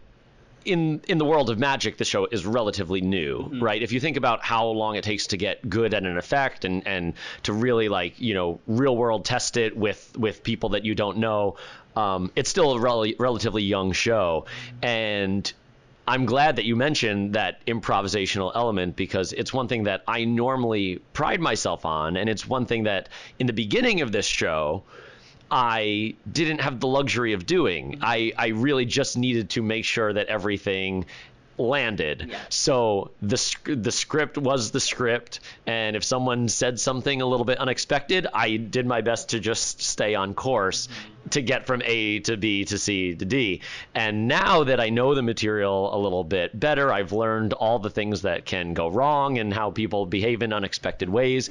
In, 0.67 1.01
in 1.09 1.19
the 1.19 1.25
world 1.25 1.49
of 1.51 1.59
magic, 1.59 1.97
the 1.97 2.05
show 2.05 2.27
is 2.31 2.45
relatively 2.45 3.01
new, 3.01 3.51
right? 3.61 3.81
If 3.81 3.93
you 3.93 4.01
think 4.01 4.17
about 4.17 4.45
how 4.45 4.67
long 4.67 4.97
it 4.97 5.05
takes 5.05 5.29
to 5.29 5.37
get 5.37 5.69
good 5.69 5.95
at 5.95 6.05
an 6.05 6.19
effect 6.19 6.65
and, 6.65 6.87
and 6.87 7.15
to 7.45 7.53
really 7.53 7.89
like 7.89 8.21
you 8.21 8.35
know 8.35 8.61
real 8.67 8.97
world 8.97 9.25
test 9.25 9.57
it 9.57 9.77
with 9.77 10.13
with 10.19 10.43
people 10.43 10.71
that 10.71 10.85
you 10.85 10.95
don't 10.95 11.19
know, 11.19 11.57
um, 11.95 12.33
it's 12.35 12.51
still 12.51 12.73
a 12.73 12.81
rel- 12.81 13.07
relatively 13.19 13.63
young 13.63 13.93
show, 13.93 14.47
and 14.83 15.53
I'm 16.09 16.25
glad 16.25 16.57
that 16.57 16.65
you 16.65 16.77
mentioned 16.77 17.35
that 17.35 17.65
improvisational 17.67 18.53
element 18.55 18.95
because 18.95 19.33
it's 19.33 19.53
one 19.53 19.67
thing 19.67 19.85
that 19.85 20.05
I 20.07 20.25
normally 20.25 21.01
pride 21.13 21.41
myself 21.41 21.85
on. 21.85 22.17
And 22.17 22.29
it's 22.31 22.47
one 22.47 22.67
thing 22.67 22.85
that 22.85 23.09
in 23.41 23.49
the 23.49 23.53
beginning 23.53 24.03
of 24.03 24.13
this 24.13 24.27
show, 24.27 24.85
I 25.51 26.15
didn't 26.33 26.61
have 26.61 26.81
the 26.81 26.87
luxury 26.87 27.33
of 27.33 27.47
doing. 27.47 27.93
Mm-hmm. 27.93 28.05
I, 28.05 28.33
I 28.37 28.49
really 28.49 28.85
just 28.85 29.17
needed 29.17 29.51
to 29.51 29.63
make 29.63 29.85
sure 29.85 30.13
that 30.13 30.27
everything 30.27 31.05
landed. 31.59 32.27
Yeah. 32.29 32.39
So 32.49 33.11
the 33.23 33.57
the 33.65 33.93
script 33.93 34.39
was 34.39 34.71
the 34.71 34.81
script, 34.81 35.41
and 35.67 35.97
if 35.97 36.05
someone 36.05 36.49
said 36.49 36.79
something 36.81 37.23
a 37.23 37.27
little 37.27 37.47
bit 37.47 37.59
unexpected, 37.59 38.27
I 38.33 38.57
did 38.57 38.87
my 38.87 39.01
best 39.01 39.31
to 39.31 39.41
just 39.41 39.81
stay 39.81 40.15
on 40.15 40.35
course 40.35 40.87
mm-hmm. 40.87 41.29
to 41.31 41.43
get 41.43 41.67
from 41.67 41.83
A 41.85 42.21
to 42.21 42.37
B 42.37 42.65
to 42.65 42.79
C 42.79 43.15
to 43.15 43.25
D. 43.25 43.63
And 43.95 44.29
now 44.29 44.65
that 44.65 44.81
I 44.81 44.91
know 44.91 45.15
the 45.15 45.23
material 45.23 45.95
a 45.95 45.99
little 45.99 46.25
bit 46.25 46.59
better, 46.59 46.93
I've 46.93 47.13
learned 47.13 47.53
all 47.53 47.79
the 47.79 47.91
things 47.91 48.23
that 48.23 48.45
can 48.45 48.75
go 48.75 48.89
wrong 48.89 49.39
and 49.39 49.53
how 49.53 49.71
people 49.71 50.07
behave 50.07 50.43
in 50.43 50.53
unexpected 50.53 51.09
ways. 51.09 51.51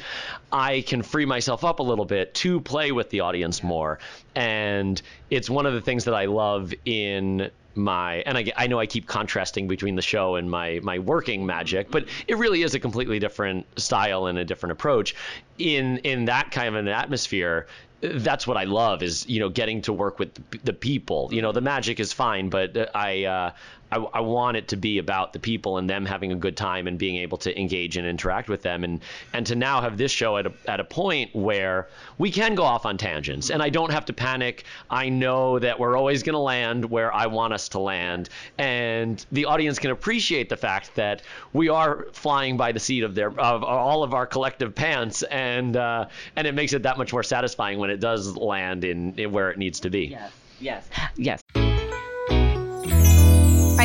I 0.51 0.81
can 0.81 1.01
free 1.01 1.25
myself 1.25 1.63
up 1.63 1.79
a 1.79 1.83
little 1.83 2.05
bit 2.05 2.33
to 2.35 2.61
play 2.61 2.91
with 2.91 3.09
the 3.09 3.21
audience 3.21 3.63
more. 3.63 3.99
And 4.35 5.01
it's 5.29 5.49
one 5.49 5.65
of 5.65 5.73
the 5.73 5.81
things 5.81 6.05
that 6.05 6.13
I 6.13 6.25
love 6.25 6.73
in 6.85 7.49
my 7.75 8.15
and 8.25 8.37
I, 8.37 8.51
I 8.55 8.67
know 8.67 8.79
I 8.79 8.85
keep 8.85 9.07
contrasting 9.07 9.67
between 9.67 9.95
the 9.95 10.01
show 10.01 10.35
and 10.35 10.49
my 10.49 10.79
my 10.83 10.99
working 10.99 11.45
magic, 11.45 11.91
but 11.91 12.05
it 12.27 12.37
really 12.37 12.63
is 12.63 12.73
a 12.73 12.79
completely 12.79 13.19
different 13.19 13.65
style 13.79 14.27
and 14.27 14.37
a 14.37 14.45
different 14.45 14.71
approach. 14.71 15.15
In 15.57 15.97
in 15.99 16.25
that 16.25 16.51
kind 16.51 16.69
of 16.69 16.75
an 16.75 16.87
atmosphere, 16.87 17.67
that's 18.01 18.45
what 18.45 18.57
I 18.57 18.65
love 18.65 19.03
is 19.03 19.27
you 19.27 19.39
know 19.39 19.49
getting 19.49 19.81
to 19.83 19.93
work 19.93 20.19
with 20.19 20.33
the, 20.63 20.73
people. 20.73 21.29
You 21.31 21.41
know 21.41 21.51
the 21.51 21.61
magic 21.61 21.99
is 21.99 22.13
fine, 22.13 22.49
but 22.49 22.95
I, 22.95 23.25
uh, 23.25 23.51
I 23.91 23.97
I 23.97 24.19
want 24.19 24.57
it 24.57 24.67
to 24.69 24.75
be 24.75 24.97
about 24.97 25.33
the 25.33 25.39
people 25.39 25.77
and 25.77 25.89
them 25.89 26.05
having 26.05 26.31
a 26.31 26.35
good 26.35 26.57
time 26.57 26.87
and 26.87 26.97
being 26.97 27.17
able 27.17 27.37
to 27.39 27.59
engage 27.59 27.97
and 27.97 28.07
interact 28.07 28.49
with 28.49 28.61
them 28.61 28.83
and 28.83 29.01
and 29.33 29.45
to 29.47 29.55
now 29.55 29.81
have 29.81 29.97
this 29.97 30.11
show 30.11 30.37
at 30.37 30.47
a 30.47 30.53
at 30.67 30.79
a 30.79 30.83
point 30.83 31.35
where 31.35 31.87
we 32.17 32.31
can 32.31 32.55
go 32.55 32.63
off 32.63 32.85
on 32.85 32.97
tangents 32.97 33.49
and 33.49 33.61
I 33.61 33.69
don't 33.69 33.91
have 33.91 34.05
to 34.05 34.13
panic. 34.13 34.63
I 34.89 35.09
know 35.09 35.59
that 35.59 35.79
we're 35.79 35.97
always 35.97 36.23
going 36.23 36.33
to 36.33 36.39
land 36.39 36.85
where 36.85 37.13
I 37.13 37.27
want 37.27 37.53
us 37.53 37.69
to 37.69 37.79
land, 37.79 38.29
and 38.57 39.23
the 39.31 39.45
audience 39.45 39.79
can 39.79 39.91
appreciate 39.91 40.49
the 40.49 40.57
fact 40.57 40.95
that 40.95 41.21
we 41.53 41.69
are 41.69 42.07
flying 42.13 42.57
by 42.57 42.71
the 42.71 42.79
seat 42.79 43.03
of 43.03 43.15
their 43.15 43.29
of 43.39 43.63
all 43.63 44.03
of 44.03 44.13
our 44.13 44.25
collective 44.25 44.73
pants, 44.73 45.23
and 45.23 45.77
uh, 45.77 46.07
and 46.35 46.47
it 46.47 46.53
makes 46.53 46.73
it 46.73 46.83
that 46.83 46.97
much 46.97 47.13
more 47.13 47.23
satisfying 47.23 47.79
when 47.79 47.89
it 47.89 47.99
does 47.99 48.35
land 48.35 48.83
in, 48.83 49.17
in 49.17 49.31
where 49.31 49.51
it 49.51 49.57
needs 49.57 49.79
to 49.81 49.89
be. 49.89 50.05
yes. 50.05 50.31
Yes. 50.59 50.89
Yes. 51.17 51.74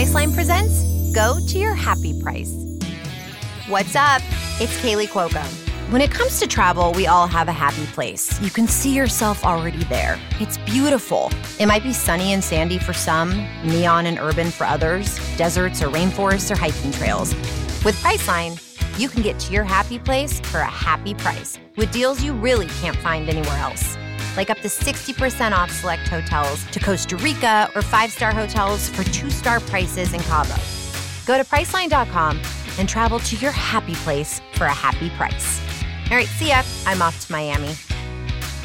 Priceline 0.00 0.35
presents 0.35 0.83
Go 1.14 1.38
to 1.49 1.59
Your 1.59 1.75
Happy 1.75 2.19
Price. 2.23 2.54
What's 3.69 3.95
up? 3.95 4.23
It's 4.59 4.75
Kaley 4.80 5.07
Cuoco. 5.07 5.45
When 5.92 6.00
it 6.00 6.11
comes 6.11 6.40
to 6.40 6.47
travel, 6.47 6.92
we 6.92 7.07
all 7.07 7.26
have 7.26 7.49
a 7.49 7.52
happy 7.52 7.85
place. 7.92 8.40
You 8.40 8.49
can 8.49 8.66
see 8.66 8.97
yourself 8.97 9.45
already 9.45 9.85
there. 9.85 10.19
It's 10.40 10.57
beautiful. 10.57 11.30
It 11.59 11.66
might 11.66 11.83
be 11.83 11.92
sunny 11.92 12.33
and 12.33 12.42
sandy 12.42 12.78
for 12.78 12.95
some, 12.95 13.47
neon 13.62 14.07
and 14.07 14.19
urban 14.19 14.50
for 14.50 14.64
others, 14.64 15.19
deserts 15.37 15.83
or 15.83 15.88
rainforests 15.88 16.50
or 16.50 16.57
hiking 16.57 16.92
trails. 16.92 17.35
With 17.85 18.02
Priceline, 18.02 18.59
you 18.99 19.11
can 19.11 19.21
get 19.21 19.38
to 19.40 19.52
your 19.52 19.64
happy 19.64 19.99
place 19.99 20.40
for 20.40 20.61
a 20.61 20.64
happy 20.64 21.12
price 21.12 21.59
with 21.76 21.92
deals 21.92 22.23
you 22.23 22.33
really 22.33 22.69
can't 22.80 22.97
find 22.97 23.28
anywhere 23.28 23.59
else 23.59 23.99
like 24.37 24.50
up 24.50 24.58
to 24.60 24.68
60% 24.68 25.52
off 25.52 25.70
select 25.70 26.08
hotels 26.08 26.64
to 26.70 26.80
Costa 26.80 27.16
Rica 27.16 27.70
or 27.75 27.82
five 27.82 28.10
star 28.10 28.32
hotels 28.32 28.88
for 28.88 29.04
two 29.04 29.30
star 29.30 29.60
prices 29.60 30.12
in 30.12 30.20
Cabo. 30.20 30.54
Go 31.26 31.37
to 31.38 31.44
Priceline.com 31.44 32.40
and 32.78 32.88
travel 32.88 33.18
to 33.20 33.37
your 33.37 33.52
happy 33.52 33.94
place 33.96 34.40
for 34.52 34.64
a 34.66 34.72
happy 34.75 35.10
price. 35.10 35.60
All 36.10 36.16
right, 36.16 36.26
see 36.26 36.49
ya. 36.49 36.62
I'm 36.87 37.02
off 37.02 37.25
to 37.26 37.32
Miami. 37.32 37.75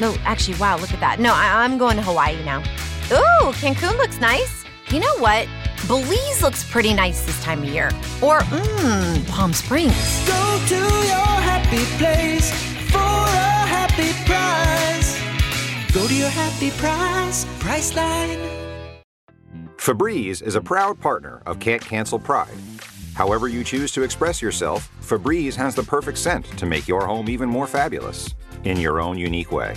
No, 0.00 0.14
actually, 0.24 0.56
wow, 0.58 0.76
look 0.78 0.92
at 0.92 1.00
that. 1.00 1.20
No, 1.20 1.32
I- 1.32 1.64
I'm 1.64 1.78
going 1.78 1.96
to 1.96 2.02
Hawaii 2.02 2.42
now. 2.44 2.58
Ooh, 3.12 3.52
Cancun 3.52 3.96
looks 3.98 4.20
nice. 4.20 4.64
You 4.88 5.00
know 5.00 5.16
what? 5.18 5.48
Belize 5.86 6.42
looks 6.42 6.64
pretty 6.64 6.92
nice 6.92 7.24
this 7.24 7.40
time 7.42 7.62
of 7.62 7.68
year. 7.68 7.88
Or, 8.22 8.40
mmm, 8.40 9.28
Palm 9.28 9.52
Springs. 9.52 9.94
Go 10.26 10.62
to 10.68 10.74
your 10.74 11.40
happy 11.46 11.84
place 11.98 12.50
for 12.90 12.98
a. 12.98 13.45
Go 15.96 16.06
to 16.06 16.14
your 16.14 16.28
happy 16.28 16.70
price, 16.72 17.46
Priceline. 17.58 18.50
Febreze 19.78 20.42
is 20.42 20.54
a 20.54 20.60
proud 20.60 21.00
partner 21.00 21.40
of 21.46 21.58
Can't 21.58 21.80
Cancel 21.80 22.18
Pride. 22.18 22.52
However, 23.14 23.48
you 23.48 23.64
choose 23.64 23.92
to 23.92 24.02
express 24.02 24.42
yourself, 24.42 24.90
Febreze 25.00 25.54
has 25.54 25.74
the 25.74 25.82
perfect 25.82 26.18
scent 26.18 26.44
to 26.58 26.66
make 26.66 26.86
your 26.86 27.06
home 27.06 27.30
even 27.30 27.48
more 27.48 27.66
fabulous 27.66 28.34
in 28.64 28.78
your 28.78 29.00
own 29.00 29.16
unique 29.16 29.50
way. 29.50 29.74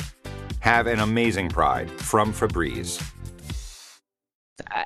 Have 0.60 0.88
an 0.88 1.00
amazing 1.00 1.48
Pride 1.48 1.90
from 1.90 2.34
Febreze. 2.34 3.02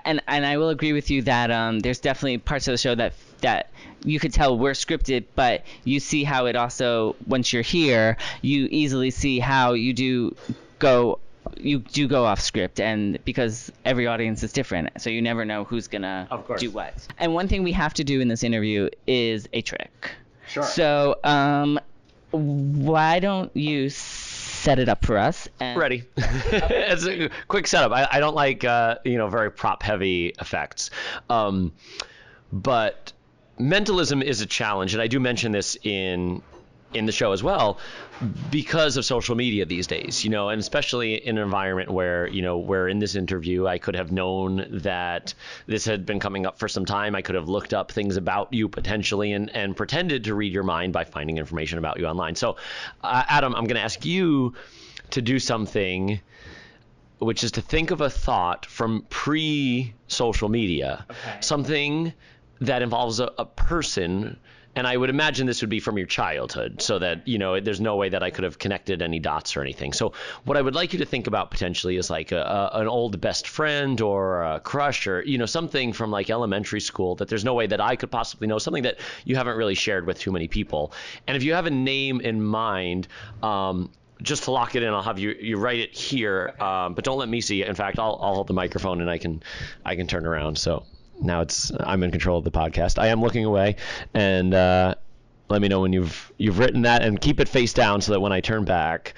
and 0.06 0.22
and 0.28 0.46
I 0.46 0.58
will 0.58 0.70
agree 0.70 0.94
with 0.94 1.10
you 1.10 1.24
that 1.24 1.50
um, 1.50 1.80
there's 1.80 2.00
definitely 2.00 2.38
parts 2.38 2.68
of 2.68 2.74
the 2.74 2.78
show 2.78 2.94
that 2.94 3.14
that 3.42 3.72
you 4.04 4.20
could 4.20 4.34
tell 4.34 4.56
were 4.56 4.74
scripted, 4.74 5.26
but 5.34 5.66
you 5.84 6.00
see 6.00 6.24
how 6.24 6.46
it 6.46 6.56
also 6.56 7.16
once 7.26 7.52
you're 7.52 7.64
here, 7.64 8.18
you 8.44 8.68
easily 8.70 9.10
see 9.10 9.40
how 9.40 9.74
you 9.74 9.94
do 9.94 10.36
go 10.84 11.20
you 11.58 11.80
do 11.80 12.08
go 12.08 12.24
off 12.26 12.40
script 12.40 12.80
and 12.80 13.18
because 13.26 13.72
every 13.86 14.08
audience 14.08 14.44
is 14.44 14.54
different 14.54 14.90
so 14.98 15.10
you 15.10 15.22
never 15.22 15.44
know 15.46 15.64
who's 15.66 15.88
gonna 15.88 16.28
Of 16.32 16.46
course. 16.48 16.62
do 16.62 16.70
what 16.72 16.94
and 17.18 17.34
one 17.34 17.48
thing 17.48 17.64
we 17.64 17.72
have 17.74 17.94
to 17.96 18.04
do 18.04 18.22
in 18.22 18.28
this 18.28 18.44
interview 18.44 18.90
is 19.08 19.48
a 19.54 19.62
trick 19.62 20.12
sure 20.48 20.64
so 20.64 21.16
um 21.24 21.80
why 22.32 23.20
don't 23.20 23.56
you 23.56 23.90
set 23.90 24.80
it 24.80 24.88
up 24.90 25.06
for 25.06 25.18
us 25.18 25.48
and 25.60 25.78
Ready. 25.78 26.04
it's 26.18 27.06
a 27.06 27.30
quick 27.50 27.68
setup. 27.68 27.92
I, 27.92 28.08
I 28.14 28.20
don't 28.20 28.34
like 28.36 28.64
uh, 28.64 28.96
you 29.04 29.18
know 29.18 29.28
very 29.28 29.52
prop 29.52 29.84
heavy 29.84 30.34
effects, 30.40 30.90
um, 31.30 31.74
but 32.52 33.12
mentalism 33.60 34.22
is 34.24 34.42
a 34.42 34.46
challenge, 34.46 34.94
and 34.94 35.02
I 35.02 35.08
do 35.08 35.20
mention 35.20 35.52
this 35.52 35.78
in 35.84 36.42
in 36.94 37.06
the 37.06 37.12
show 37.12 37.32
as 37.32 37.44
well 37.44 37.80
because 38.52 38.96
of 38.98 39.06
social 39.06 39.36
media 39.36 39.66
these 39.66 39.88
days, 39.88 40.24
you 40.24 40.30
know, 40.30 40.50
and 40.50 40.60
especially 40.60 41.16
in 41.16 41.38
an 41.38 41.44
environment 41.44 41.90
where, 41.90 42.28
you 42.28 42.42
know, 42.42 42.58
where 42.58 42.88
in 42.88 43.00
this 43.00 43.16
interview 43.16 43.68
I 43.68 43.78
could 43.78 43.96
have 43.96 44.12
known 44.12 44.66
that 44.70 45.34
this 45.66 45.86
had 45.86 46.06
been 46.06 46.20
coming 46.20 46.46
up 46.46 46.60
for 46.60 46.68
some 46.68 46.86
time. 46.86 47.16
I 47.16 47.22
could 47.22 47.36
have 47.36 47.50
looked 47.50 47.74
up 47.74 47.92
things 47.92 48.16
about 48.18 48.54
you 48.54 48.70
potentially 48.70 49.34
and, 49.34 49.54
and 49.56 49.76
pretended 49.76 50.24
to 50.26 50.36
read 50.36 50.54
your 50.54 50.64
mind 50.64 50.94
by 50.94 51.04
finding 51.04 51.38
information 51.38 51.80
about 51.80 52.00
you 52.00 52.06
online. 52.06 52.36
So, 52.36 52.58
uh, 53.04 53.24
Adam, 53.28 53.54
I'm 53.56 53.66
going 53.66 53.76
to 53.76 53.82
ask 53.82 54.06
you 54.06 54.54
to 55.12 55.22
do 55.22 55.40
something 55.40 56.22
which 57.20 57.44
is 57.44 57.54
to 57.54 57.62
think 57.62 57.92
of 57.92 58.02
a 58.02 58.10
thought 58.10 58.66
from 58.66 59.06
pre 59.10 59.94
social 60.08 60.50
media, 60.50 61.06
Okay. 61.10 61.38
something 61.40 62.14
that 62.62 62.82
involves 62.82 63.20
a, 63.20 63.32
a 63.38 63.46
person. 63.46 64.40
And 64.76 64.88
I 64.88 64.98
would 64.98 65.10
imagine 65.10 65.46
this 65.46 65.62
would 65.62 65.70
be 65.70 65.80
from 65.80 65.98
your 65.98 66.08
childhood, 66.08 66.82
so 66.82 67.00
that 67.00 67.28
you 67.28 67.38
know 67.38 67.60
there's 67.60 67.82
no 67.82 67.96
way 67.96 68.10
that 68.10 68.24
I 68.24 68.30
could 68.30 68.44
have 68.44 68.58
connected 68.58 69.02
any 69.02 69.20
dots 69.20 69.56
or 69.56 69.62
anything. 69.62 69.94
So 69.94 70.14
what 70.46 70.58
I 70.58 70.62
would 70.62 70.76
like 70.76 70.94
you 70.94 71.00
to 71.00 71.06
think 71.06 71.28
about 71.28 71.52
potentially 71.52 71.98
is 71.98 72.10
like 72.10 72.32
a, 72.32 72.42
a, 72.74 72.80
an 72.82 72.88
old 72.88 73.22
best 73.22 73.48
friend 73.48 74.02
or 74.02 74.44
a 74.44 74.60
crush 74.60 75.06
or 75.08 75.22
you 75.22 75.38
know 75.38 75.46
something 75.46 75.94
from 75.94 76.12
like 76.12 76.30
elementary 76.30 76.82
school 76.82 77.16
that 77.16 77.28
there's 77.28 77.46
no 77.46 77.54
way 77.54 77.68
that 77.68 77.82
I 77.82 77.96
could 77.96 78.12
possibly 78.12 78.48
know, 78.48 78.58
something 78.58 78.84
that 78.84 79.00
you 79.26 79.36
haven't 79.36 79.58
really 79.58 79.76
shared 79.76 80.08
with 80.08 80.20
too 80.20 80.32
many 80.32 80.48
people. 80.48 80.94
And 81.28 81.38
if 81.38 81.44
you 81.44 81.54
have 81.54 81.66
a 81.66 81.72
name 81.72 82.22
in 82.22 82.42
mind, 82.42 83.08
um, 83.42 83.92
just 84.22 84.44
to 84.44 84.52
lock 84.52 84.76
it 84.76 84.84
in, 84.84 84.94
I'll 84.94 85.02
have 85.04 85.20
you 85.20 85.36
you 85.40 85.58
write 85.58 85.80
it 85.80 85.96
here, 85.96 86.54
um, 86.60 86.94
but 86.94 87.04
don't 87.04 87.18
let 87.18 87.30
me 87.30 87.42
see 87.42 87.62
it. 87.62 87.68
In 87.68 87.76
fact, 87.76 88.00
I'll 88.00 88.18
I'll 88.22 88.36
hold 88.36 88.48
the 88.48 88.54
microphone 88.54 89.02
and 89.02 89.10
I 89.10 89.18
can 89.18 89.44
I 89.86 89.96
can 89.96 90.08
turn 90.08 90.26
around. 90.26 90.58
So 90.58 90.86
now 91.22 91.42
it's 91.42 91.72
I'm 91.80 92.04
in 92.04 92.12
control 92.12 92.38
of 92.38 92.44
the 92.44 92.52
podcast. 92.52 92.98
I 93.00 93.08
am 93.08 93.22
looking 93.22 93.46
away, 93.46 93.76
and 94.14 94.54
uh, 94.54 94.96
let 95.50 95.62
me 95.62 95.68
know 95.68 95.82
when 95.82 95.94
you've 95.94 96.32
you've 96.38 96.60
written 96.60 96.84
that, 96.84 97.02
and 97.04 97.20
keep 97.20 97.40
it 97.40 97.50
face 97.50 97.74
down 97.74 98.02
so 98.02 98.12
that 98.14 98.20
when 98.20 98.32
I 98.32 98.42
turn 98.42 98.66
back, 98.66 99.14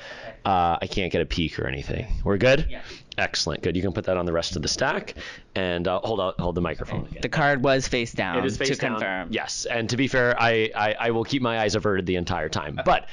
uh, 0.45 0.77
I 0.81 0.87
can't 0.87 1.11
get 1.11 1.21
a 1.21 1.25
peek 1.25 1.59
or 1.59 1.67
anything. 1.67 2.07
We're 2.23 2.37
good. 2.37 2.67
Yeah. 2.69 2.81
Excellent. 3.17 3.63
Good. 3.63 3.77
You 3.77 3.81
can 3.81 3.93
put 3.93 4.03
that 4.05 4.17
on 4.17 4.25
the 4.25 4.33
rest 4.33 4.57
of 4.57 4.61
the 4.61 4.67
stack, 4.67 5.13
and 5.55 5.87
uh, 5.87 6.01
hold 6.01 6.19
out 6.19 6.37
hold 6.39 6.55
the 6.55 6.61
microphone. 6.61 7.07
The 7.21 7.29
card 7.29 7.63
was 7.63 7.87
face 7.87 8.11
down. 8.11 8.39
It 8.39 8.45
is 8.45 8.57
face 8.57 8.69
to 8.69 8.75
down. 8.75 8.91
confirm. 8.95 9.27
Yes, 9.31 9.65
and 9.65 9.89
to 9.89 9.95
be 9.97 10.07
fair, 10.09 10.35
I, 10.37 10.69
I, 10.75 10.95
I 10.99 11.11
will 11.11 11.23
keep 11.23 11.41
my 11.41 11.59
eyes 11.59 11.75
averted 11.75 12.05
the 12.05 12.17
entire 12.17 12.49
time. 12.49 12.77
But 12.83 13.07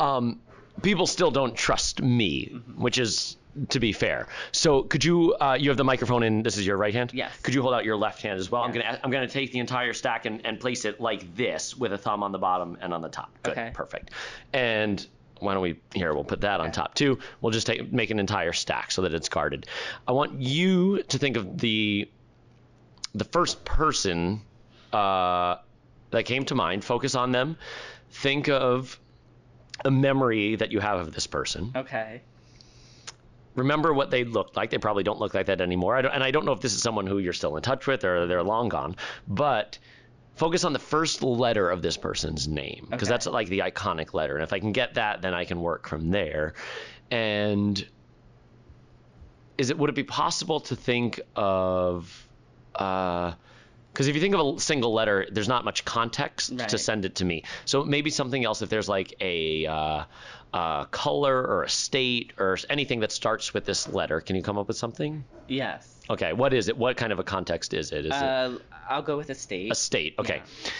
um, 0.00 0.40
people 0.80 1.06
still 1.06 1.30
don't 1.30 1.54
trust 1.54 2.00
me, 2.00 2.48
Mm-hmm. 2.54 2.80
which 2.82 2.96
is 2.98 3.36
to 3.68 3.80
be 3.80 3.92
fair. 3.92 4.28
So 4.52 4.82
could 4.82 5.04
you 5.04 5.34
uh, 5.34 5.56
you 5.58 5.70
have 5.70 5.76
the 5.76 5.84
microphone 5.84 6.22
in 6.22 6.42
this 6.42 6.56
is 6.56 6.66
your 6.66 6.76
right 6.76 6.94
hand? 6.94 7.12
Yes. 7.14 7.36
Could 7.42 7.54
you 7.54 7.62
hold 7.62 7.74
out 7.74 7.84
your 7.84 7.96
left 7.96 8.22
hand 8.22 8.38
as 8.38 8.50
well? 8.50 8.62
I'm 8.62 8.72
gonna 8.72 8.98
I'm 9.02 9.10
gonna 9.10 9.28
take 9.28 9.52
the 9.52 9.58
entire 9.58 9.92
stack 9.92 10.26
and, 10.26 10.44
and 10.46 10.58
place 10.58 10.84
it 10.84 11.00
like 11.00 11.34
this 11.36 11.76
with 11.76 11.92
a 11.92 11.98
thumb 11.98 12.22
on 12.22 12.32
the 12.32 12.38
bottom 12.38 12.78
and 12.80 12.92
on 12.94 13.02
the 13.02 13.08
top. 13.08 13.30
Good. 13.42 13.52
Okay. 13.52 13.70
Perfect. 13.74 14.10
And 14.52 15.04
why 15.38 15.54
don't 15.54 15.62
we 15.62 15.80
here 15.94 16.14
we'll 16.14 16.24
put 16.24 16.42
that 16.42 16.60
on 16.60 16.72
top 16.72 16.94
too. 16.94 17.18
We'll 17.40 17.52
just 17.52 17.66
take 17.66 17.92
make 17.92 18.10
an 18.10 18.18
entire 18.18 18.52
stack 18.52 18.90
so 18.90 19.02
that 19.02 19.12
it's 19.12 19.28
guarded. 19.28 19.66
I 20.06 20.12
want 20.12 20.40
you 20.40 21.02
to 21.02 21.18
think 21.18 21.36
of 21.36 21.58
the 21.58 22.08
the 23.14 23.24
first 23.24 23.64
person 23.64 24.40
uh, 24.92 25.56
that 26.10 26.24
came 26.24 26.44
to 26.46 26.54
mind, 26.54 26.84
focus 26.84 27.14
on 27.14 27.32
them. 27.32 27.56
Think 28.10 28.48
of 28.48 28.98
a 29.84 29.90
memory 29.90 30.56
that 30.56 30.70
you 30.70 30.80
have 30.80 31.00
of 31.00 31.12
this 31.12 31.26
person. 31.26 31.72
Okay. 31.74 32.22
Remember 33.54 33.92
what 33.92 34.10
they 34.10 34.24
looked 34.24 34.56
like. 34.56 34.70
They 34.70 34.78
probably 34.78 35.02
don't 35.02 35.18
look 35.20 35.34
like 35.34 35.46
that 35.46 35.60
anymore. 35.60 35.96
I 35.96 36.02
don't, 36.02 36.12
and 36.12 36.24
I 36.24 36.30
don't 36.30 36.44
know 36.46 36.52
if 36.52 36.60
this 36.60 36.74
is 36.74 36.82
someone 36.82 37.06
who 37.06 37.18
you're 37.18 37.32
still 37.32 37.56
in 37.56 37.62
touch 37.62 37.86
with 37.86 38.04
or 38.04 38.26
they're 38.26 38.42
long 38.42 38.68
gone. 38.68 38.96
But 39.26 39.78
focus 40.34 40.64
on 40.64 40.72
the 40.72 40.78
first 40.78 41.22
letter 41.22 41.70
of 41.70 41.82
this 41.82 41.96
person's 41.96 42.48
name 42.48 42.86
because 42.90 43.08
Okay. 43.08 43.14
that's 43.14 43.26
like 43.26 43.48
the 43.48 43.58
iconic 43.60 44.14
letter. 44.14 44.34
And 44.34 44.42
if 44.42 44.52
I 44.52 44.58
can 44.58 44.72
get 44.72 44.94
that, 44.94 45.20
then 45.22 45.34
I 45.34 45.44
can 45.44 45.60
work 45.60 45.86
from 45.88 46.10
there. 46.10 46.54
And 47.10 47.86
is 49.58 49.68
it 49.68 49.76
would 49.78 49.90
it 49.90 49.96
be 49.96 50.04
possible 50.04 50.60
to 50.60 50.74
think 50.74 51.20
of 51.36 52.28
uh, 52.74 53.34
because 53.92 54.08
if 54.08 54.14
you 54.14 54.20
think 54.20 54.34
of 54.34 54.56
a 54.56 54.60
single 54.60 54.92
letter, 54.92 55.26
there's 55.30 55.48
not 55.48 55.64
much 55.64 55.84
context 55.84 56.56
to 56.68 56.78
send 56.78 57.04
it 57.04 57.16
to 57.16 57.24
me. 57.24 57.44
So 57.66 57.84
maybe 57.84 58.10
something 58.10 58.44
else 58.44 58.62
if 58.62 58.70
there's 58.70 58.88
like 58.88 59.14
a 59.20 59.66
uh, 59.66 60.04
uh, 60.54 60.84
color 60.86 61.36
or 61.46 61.62
a 61.64 61.68
state 61.68 62.32
or 62.38 62.56
anything 62.70 63.00
that 63.00 63.12
starts 63.12 63.52
with 63.52 63.64
this 63.64 63.88
letter. 63.88 64.20
Can 64.20 64.36
you 64.36 64.42
come 64.42 64.58
up 64.58 64.68
with 64.68 64.76
something? 64.76 65.24
Yes. 65.48 65.88
Okay, 66.10 66.32
what 66.32 66.52
is 66.54 66.68
it? 66.68 66.76
What 66.76 66.96
kind 66.96 67.12
of 67.12 67.18
a 67.18 67.22
context 67.24 67.74
is 67.74 67.92
it? 67.92 68.06
Is 68.06 68.12
it 68.12 68.22
Uh, 68.22 68.58
I'll 68.88 69.02
go 69.02 69.16
with 69.16 69.30
a 69.30 69.34
state. 69.34 69.70
a 69.72 69.74
state? 69.74 70.14
Okay. 70.18 70.42
yeah. 70.64 70.70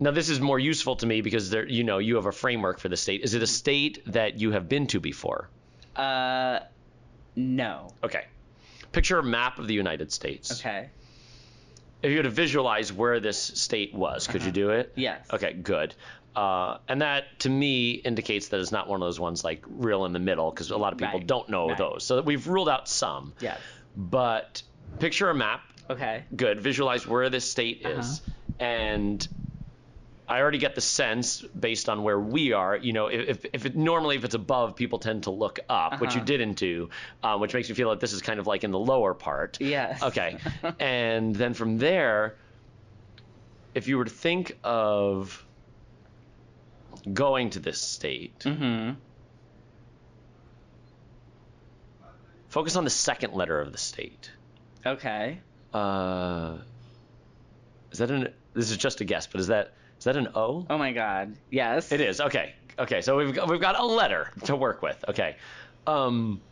Now 0.00 0.10
this 0.10 0.28
is 0.28 0.40
more 0.40 0.58
useful 0.58 0.96
to 0.96 1.06
me 1.06 1.20
because 1.20 1.50
there, 1.50 1.66
you 1.66 1.84
know, 1.84 1.98
you 1.98 2.16
have 2.16 2.26
a 2.26 2.32
framework 2.32 2.80
for 2.80 2.88
the 2.88 2.96
state. 2.96 3.22
Is 3.22 3.34
it 3.34 3.42
a 3.42 3.46
state 3.46 4.02
that 4.06 4.40
you 4.40 4.50
have 4.50 4.68
been 4.68 4.86
to 4.88 5.00
before? 5.00 5.48
Uh, 5.94 6.60
no. 7.36 7.88
Okay. 8.02 8.24
Picture 8.92 9.18
a 9.18 9.22
map 9.22 9.58
of 9.58 9.66
the 9.68 9.74
United 9.74 10.12
States. 10.12 10.60
Okay. 10.60 10.90
If 12.04 12.10
you 12.10 12.18
were 12.18 12.22
to 12.24 12.30
visualize 12.30 12.92
where 12.92 13.18
this 13.18 13.38
state 13.38 13.94
was, 13.94 14.26
could 14.26 14.42
you 14.42 14.52
do 14.52 14.70
it? 14.70 14.92
Yes. 14.94 15.26
Okay, 15.32 15.54
good. 15.54 15.94
Uh, 16.36 16.78
and 16.88 17.00
that 17.00 17.24
to 17.40 17.48
me 17.48 17.92
indicates 17.92 18.48
that 18.48 18.60
it's 18.60 18.72
not 18.72 18.88
one 18.88 19.00
of 19.00 19.06
those 19.06 19.18
ones 19.18 19.42
like 19.44 19.64
real 19.68 20.04
in 20.04 20.12
the 20.12 20.18
middle 20.18 20.50
because 20.50 20.70
a 20.70 20.76
lot 20.76 20.92
of 20.92 20.98
people 20.98 21.18
Right, 21.20 21.26
don't 21.26 21.48
know 21.48 21.68
right. 21.68 21.78
those. 21.78 22.04
So 22.04 22.20
we've 22.22 22.46
ruled 22.46 22.68
out 22.68 22.88
some. 22.88 23.32
Yes. 23.40 23.58
But 23.96 24.62
picture 24.98 25.30
a 25.30 25.34
map. 25.34 25.62
Okay. 25.88 26.24
Good. 26.36 26.60
Visualize 26.60 27.06
where 27.06 27.30
this 27.30 27.50
state 27.50 27.82
Uh-huh. 27.86 28.00
is. 28.00 28.20
And 28.60 29.26
I 30.26 30.40
already 30.40 30.58
get 30.58 30.74
the 30.74 30.80
sense 30.80 31.42
based 31.42 31.88
on 31.90 32.02
where 32.02 32.18
we 32.18 32.52
are. 32.52 32.76
You 32.76 32.92
know, 32.94 33.08
if, 33.08 33.44
if 33.52 33.66
it, 33.66 33.76
normally 33.76 34.16
if 34.16 34.24
it's 34.24 34.34
above, 34.34 34.74
people 34.74 34.98
tend 34.98 35.24
to 35.24 35.30
look 35.30 35.60
up, 35.68 36.00
which 36.00 36.14
you 36.14 36.20
Uh-huh. 36.20 36.24
didn't 36.26 36.54
do, 36.54 36.88
um, 37.22 37.40
which 37.40 37.52
makes 37.52 37.68
me 37.68 37.74
feel 37.74 37.88
like 37.88 38.00
this 38.00 38.12
is 38.14 38.22
kind 38.22 38.40
of 38.40 38.46
like 38.46 38.64
in 38.64 38.70
the 38.70 38.78
lower 38.78 39.12
part. 39.12 39.60
Yes. 39.60 40.02
Okay. 40.02 40.38
and 40.80 41.36
then 41.36 41.52
from 41.52 41.76
there, 41.76 42.36
if 43.74 43.86
you 43.86 43.98
were 43.98 44.04
to 44.04 44.10
think 44.10 44.56
of 44.64 45.44
going 47.12 47.50
to 47.50 47.60
this 47.60 47.80
state, 47.82 48.38
Mm-hmm. 48.40 48.92
focus 52.48 52.76
on 52.76 52.84
the 52.84 52.90
second 52.90 53.34
letter 53.34 53.60
of 53.60 53.72
the 53.72 53.78
state. 53.78 54.30
Okay. 54.86 55.40
Uh, 55.72 56.58
is 57.90 57.98
that 57.98 58.10
an? 58.10 58.32
This 58.54 58.70
is 58.70 58.76
just 58.76 59.00
a 59.00 59.04
guess, 59.04 59.26
but 59.26 59.40
is 59.40 59.48
that 59.48 59.74
is 60.04 60.12
that 60.12 60.18
an 60.18 60.28
O? 60.34 60.66
Oh 60.68 60.76
my 60.76 60.92
God. 60.92 61.34
Yes. 61.48 61.90
It 61.90 62.02
is. 62.02 62.20
Okay. 62.20 62.54
Okay. 62.78 63.00
So 63.00 63.16
we've 63.16 63.34
got, 63.34 63.48
we've 63.48 63.58
got 63.58 63.80
a 63.80 63.86
letter 63.86 64.30
to 64.44 64.54
work 64.54 64.82
with. 64.82 65.02
Okay. 65.08 65.36
Um. 65.86 66.42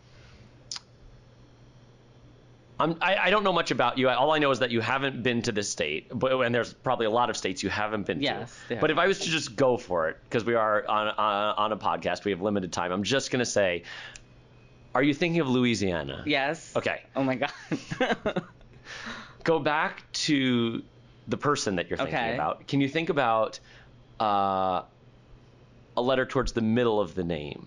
I'm, 2.81 2.97
I, 3.03 3.17
I 3.17 3.31
don't 3.31 3.45
know 3.45 3.53
much 3.53 3.71
about 3.71 3.99
you. 3.99 4.09
All 4.09 4.33
I 4.33 4.38
know 4.38 4.51
is 4.53 4.61
that 4.61 4.71
you 4.71 4.81
haven't 4.81 5.23
been 5.23 5.43
to 5.43 5.53
this 5.53 5.69
state, 5.69 6.11
but 6.15 6.33
and 6.41 6.55
there's 6.55 6.73
probably 6.73 7.05
a 7.05 7.11
lot 7.11 7.29
of 7.29 7.37
states 7.37 7.62
you 7.62 7.69
haven't 7.69 8.07
been 8.07 8.23
Yes, 8.23 8.51
to. 8.62 8.69
there 8.71 8.81
But 8.81 8.91
if 8.91 8.97
I 8.97 9.07
was 9.07 9.19
to 9.19 9.29
just 9.29 9.55
go 9.55 9.77
for 9.77 10.09
it, 10.09 10.17
because 10.25 10.47
we 10.47 10.55
are 10.55 10.88
on, 10.88 11.09
on 11.09 11.55
on 11.59 11.73
a 11.73 11.77
podcast, 11.77 12.25
we 12.25 12.31
have 12.31 12.41
limited 12.41 12.73
time. 12.73 12.91
I'm 12.91 13.03
just 13.03 13.31
gonna 13.31 13.45
say, 13.45 13.83
are 14.95 15.03
you 15.03 15.12
thinking 15.12 15.43
of 15.43 15.49
Louisiana? 15.49 16.23
Yes. 16.27 16.73
Okay. 16.75 17.03
Oh 17.15 17.23
my 17.23 17.35
God. 17.35 17.53
go 19.45 19.59
back 19.59 20.11
to 20.12 20.83
the 21.29 21.37
person 21.37 21.77
that 21.77 21.89
you're 21.89 21.97
thinking 21.99 22.15
Okay. 22.17 22.35
about. 22.35 22.67
Can 22.67 22.81
you 22.81 22.89
think 22.89 23.09
about 23.09 23.61
uh, 24.21 24.83
a 25.97 26.03
letter 26.03 26.27
towards 26.27 26.53
the 26.53 26.61
middle 26.63 27.01
of 27.01 27.15
the 27.15 27.25
name? 27.25 27.67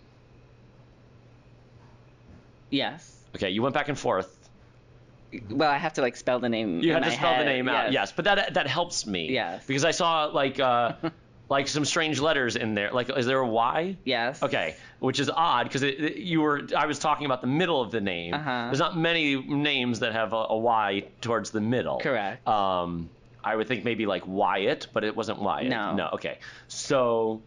yes. 2.70 3.12
Okay, 3.36 3.50
you 3.50 3.62
went 3.62 3.74
back 3.74 3.90
and 3.90 3.98
forth. 4.00 4.32
Well, 5.50 5.70
I 5.70 5.78
have 5.78 5.94
to 5.94 6.02
like 6.02 6.16
spell 6.16 6.40
the 6.40 6.48
name. 6.48 6.80
You 6.82 6.94
had 6.94 7.04
to 7.04 7.12
spell 7.12 7.38
the 7.38 7.44
name 7.46 7.68
out. 7.68 7.92
Yes, 7.92 8.12
but 8.14 8.26
that 8.26 8.54
that 8.54 8.68
helps 8.68 9.06
me. 9.06 9.32
Yes. 9.32 9.66
Because 9.66 9.84
I 9.84 9.92
saw 9.92 10.26
like 10.26 10.60
uh, 10.60 10.94
like 11.50 11.68
some 11.68 11.84
strange 11.84 12.22
letters 12.22 12.56
in 12.56 12.74
there. 12.76 12.92
Like, 12.92 13.10
is 13.16 13.26
there 13.26 13.40
a 13.40 13.48
Y? 13.48 13.98
Yes. 14.06 14.42
Okay, 14.42 14.76
which 15.00 15.20
is 15.20 15.30
odd 15.30 15.64
because 15.70 15.84
you 15.84 16.40
were 16.42 16.62
I 16.78 16.86
was 16.86 17.00
talking 17.00 17.26
about 17.26 17.42
the 17.42 17.48
middle 17.48 17.82
of 17.82 17.92
the 17.92 18.00
name. 18.00 18.34
Uh-huh. 18.34 18.66
There's 18.68 18.80
not 18.80 18.98
many 18.98 19.36
names 19.42 20.00
that 20.00 20.14
have 20.14 20.32
a, 20.32 20.46
a 20.50 20.58
Y 20.58 21.04
towards 21.20 21.52
the 21.52 21.62
middle. 21.62 22.00
Correct. 22.00 22.48
Um, 22.48 23.10
I 23.46 23.56
would 23.56 23.68
think 23.68 23.86
maybe 23.86 24.06
like 24.08 24.24
Wyatt, 24.26 24.88
but 24.92 25.04
it 25.04 25.16
wasn't 25.16 25.40
Wyatt. 25.40 25.68
No. 25.70 25.94
No. 25.96 26.10
Okay. 26.14 26.40
So 26.68 27.42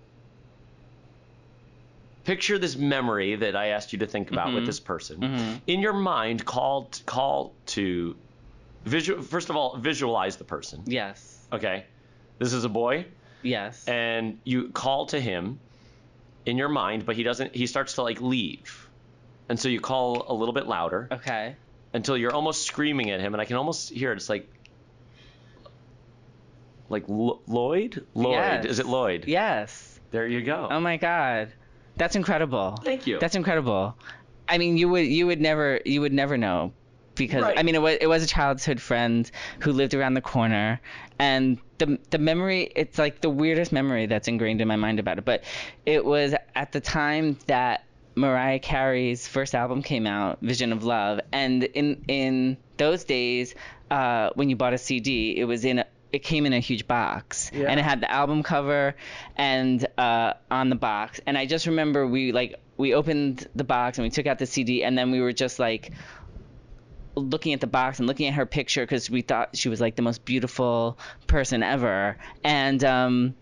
picture 2.24 2.58
this 2.58 2.76
memory 2.76 3.34
that 3.36 3.56
I 3.56 3.68
asked 3.68 3.92
you 3.92 3.98
to 4.00 4.06
think 4.06 4.30
about 4.30 4.52
with 4.54 4.62
Mhm. 4.62 4.66
this 4.66 4.80
person. 4.80 5.20
Mhm. 5.20 5.60
In 5.66 5.80
your 5.80 5.94
mind, 5.94 6.44
call 6.44 6.88
call 7.06 7.52
to 7.66 8.16
visual. 8.84 9.22
First 9.22 9.50
of 9.50 9.56
all, 9.56 9.76
visualize 9.76 10.36
the 10.36 10.44
person. 10.44 10.82
Yes. 10.86 11.46
Okay. 11.52 11.84
This 12.38 12.52
is 12.52 12.64
a 12.64 12.68
boy 12.68 13.06
Yes. 13.42 13.86
and 13.88 14.38
you 14.44 14.68
call 14.68 15.06
to 15.06 15.18
him 15.20 15.58
in 16.46 16.56
your 16.58 16.68
mind, 16.68 17.06
but 17.06 17.16
he 17.16 17.22
doesn't. 17.22 17.54
He 17.54 17.66
starts 17.66 17.94
to 17.94 18.02
like 18.02 18.20
leave, 18.20 18.88
and 19.48 19.58
so 19.58 19.68
you 19.68 19.80
call 19.80 20.26
a 20.28 20.34
little 20.34 20.54
bit 20.54 20.66
louder 20.66 21.08
okay. 21.10 21.56
until 21.92 22.16
you're 22.16 22.32
almost 22.34 22.66
screaming 22.66 23.10
at 23.10 23.20
him, 23.20 23.34
and 23.34 23.40
I 23.40 23.44
can 23.46 23.56
almost 23.56 23.90
hear 23.90 24.12
it. 24.12 24.16
It's 24.16 24.28
like, 24.28 24.46
like 26.88 27.04
Lo- 27.08 27.40
Lloyd. 27.46 28.04
Lloyd. 28.14 28.34
Yes. 28.34 28.64
Is 28.64 28.78
it 28.78 28.86
Lloyd? 28.86 29.24
Yes. 29.26 30.00
There 30.10 30.26
you 30.26 30.42
go. 30.42 30.68
Oh 30.70 30.80
my 30.80 30.96
god. 30.96 31.52
That's 31.96 32.16
incredible. 32.16 32.76
Thank 32.84 33.06
you. 33.06 33.18
That's 33.18 33.34
incredible. 33.34 33.96
I 34.48 34.56
mean, 34.58 34.76
you 34.76 34.88
would 34.88 35.06
you 35.06 35.26
would 35.26 35.40
never 35.40 35.80
you 35.84 36.00
would 36.00 36.12
never 36.12 36.36
know 36.38 36.72
because 37.14 37.42
Right. 37.42 37.58
I 37.58 37.62
mean 37.62 37.74
it 37.74 37.82
was 37.82 37.98
it 38.00 38.06
was 38.06 38.22
a 38.22 38.26
childhood 38.26 38.80
friend 38.80 39.30
who 39.60 39.72
lived 39.72 39.92
around 39.94 40.14
the 40.14 40.20
corner 40.20 40.80
and 41.18 41.58
the 41.78 41.98
the 42.10 42.18
memory 42.18 42.70
it's 42.76 42.96
like 42.98 43.20
the 43.20 43.28
weirdest 43.30 43.72
memory 43.72 44.06
that's 44.06 44.28
ingrained 44.28 44.60
in 44.60 44.68
my 44.68 44.76
mind 44.76 45.00
about 45.00 45.18
it 45.18 45.24
but 45.24 45.42
it 45.84 46.04
was 46.04 46.34
at 46.54 46.70
the 46.72 46.80
time 46.80 47.36
that 47.48 47.84
Mariah 48.14 48.60
Carey's 48.60 49.26
first 49.26 49.54
album 49.54 49.82
came 49.82 50.06
out 50.06 50.38
Vision 50.42 50.72
of 50.72 50.84
Love 50.84 51.20
and 51.32 51.64
in 51.64 52.04
in 52.06 52.56
those 52.76 53.02
days 53.04 53.54
uh, 53.90 54.30
when 54.34 54.48
you 54.48 54.54
bought 54.56 54.72
a 54.74 54.78
CD 54.78 55.36
it 55.36 55.44
was 55.44 55.64
in 55.64 55.80
a 55.80 55.86
it 56.12 56.20
came 56.22 56.46
in 56.46 56.52
a 56.52 56.58
huge 56.60 56.86
box 56.86 57.50
Yeah. 57.52 57.66
and 57.68 57.78
it 57.78 57.82
had 57.82 58.00
the 58.00 58.10
album 58.10 58.42
cover 58.42 58.94
and 59.36 59.86
uh, 59.98 60.34
on 60.50 60.70
the 60.70 60.76
box 60.76 61.20
and 61.26 61.36
i 61.36 61.46
just 61.46 61.66
remember 61.66 62.06
we 62.06 62.32
like 62.32 62.54
we 62.76 62.94
opened 62.94 63.46
the 63.54 63.64
box 63.64 63.98
and 63.98 64.04
we 64.04 64.10
took 64.10 64.26
out 64.26 64.38
the 64.38 64.46
cd 64.46 64.84
and 64.84 64.96
then 64.96 65.10
we 65.10 65.20
were 65.20 65.32
just 65.32 65.58
like 65.58 65.92
looking 67.14 67.52
at 67.52 67.60
the 67.60 67.66
box 67.66 67.98
and 67.98 68.06
looking 68.06 68.28
at 68.28 68.34
her 68.34 68.46
picture 68.46 68.82
because 68.84 69.10
we 69.10 69.22
thought 69.22 69.56
she 69.56 69.68
was 69.68 69.80
like 69.80 69.96
the 69.96 70.02
most 70.02 70.24
beautiful 70.24 70.96
person 71.26 71.62
ever 71.62 72.16
and 72.44 72.84
um 72.84 73.34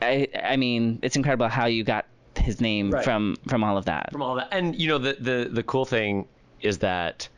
i 0.00 0.26
i 0.42 0.56
mean 0.56 0.98
it's 1.02 1.16
incredible 1.16 1.46
how 1.48 1.66
you 1.66 1.84
got 1.84 2.06
his 2.36 2.60
name 2.60 2.90
Right. 2.90 3.04
from 3.04 3.36
from 3.48 3.62
all 3.62 3.76
of 3.76 3.84
that 3.86 4.10
from 4.12 4.22
all 4.22 4.36
that. 4.36 4.48
And 4.52 4.74
you 4.74 4.88
know, 4.88 4.98
the 4.98 5.14
the 5.20 5.48
the 5.52 5.62
cool 5.62 5.84
thing 5.84 6.26
is 6.62 6.78
that 6.78 7.28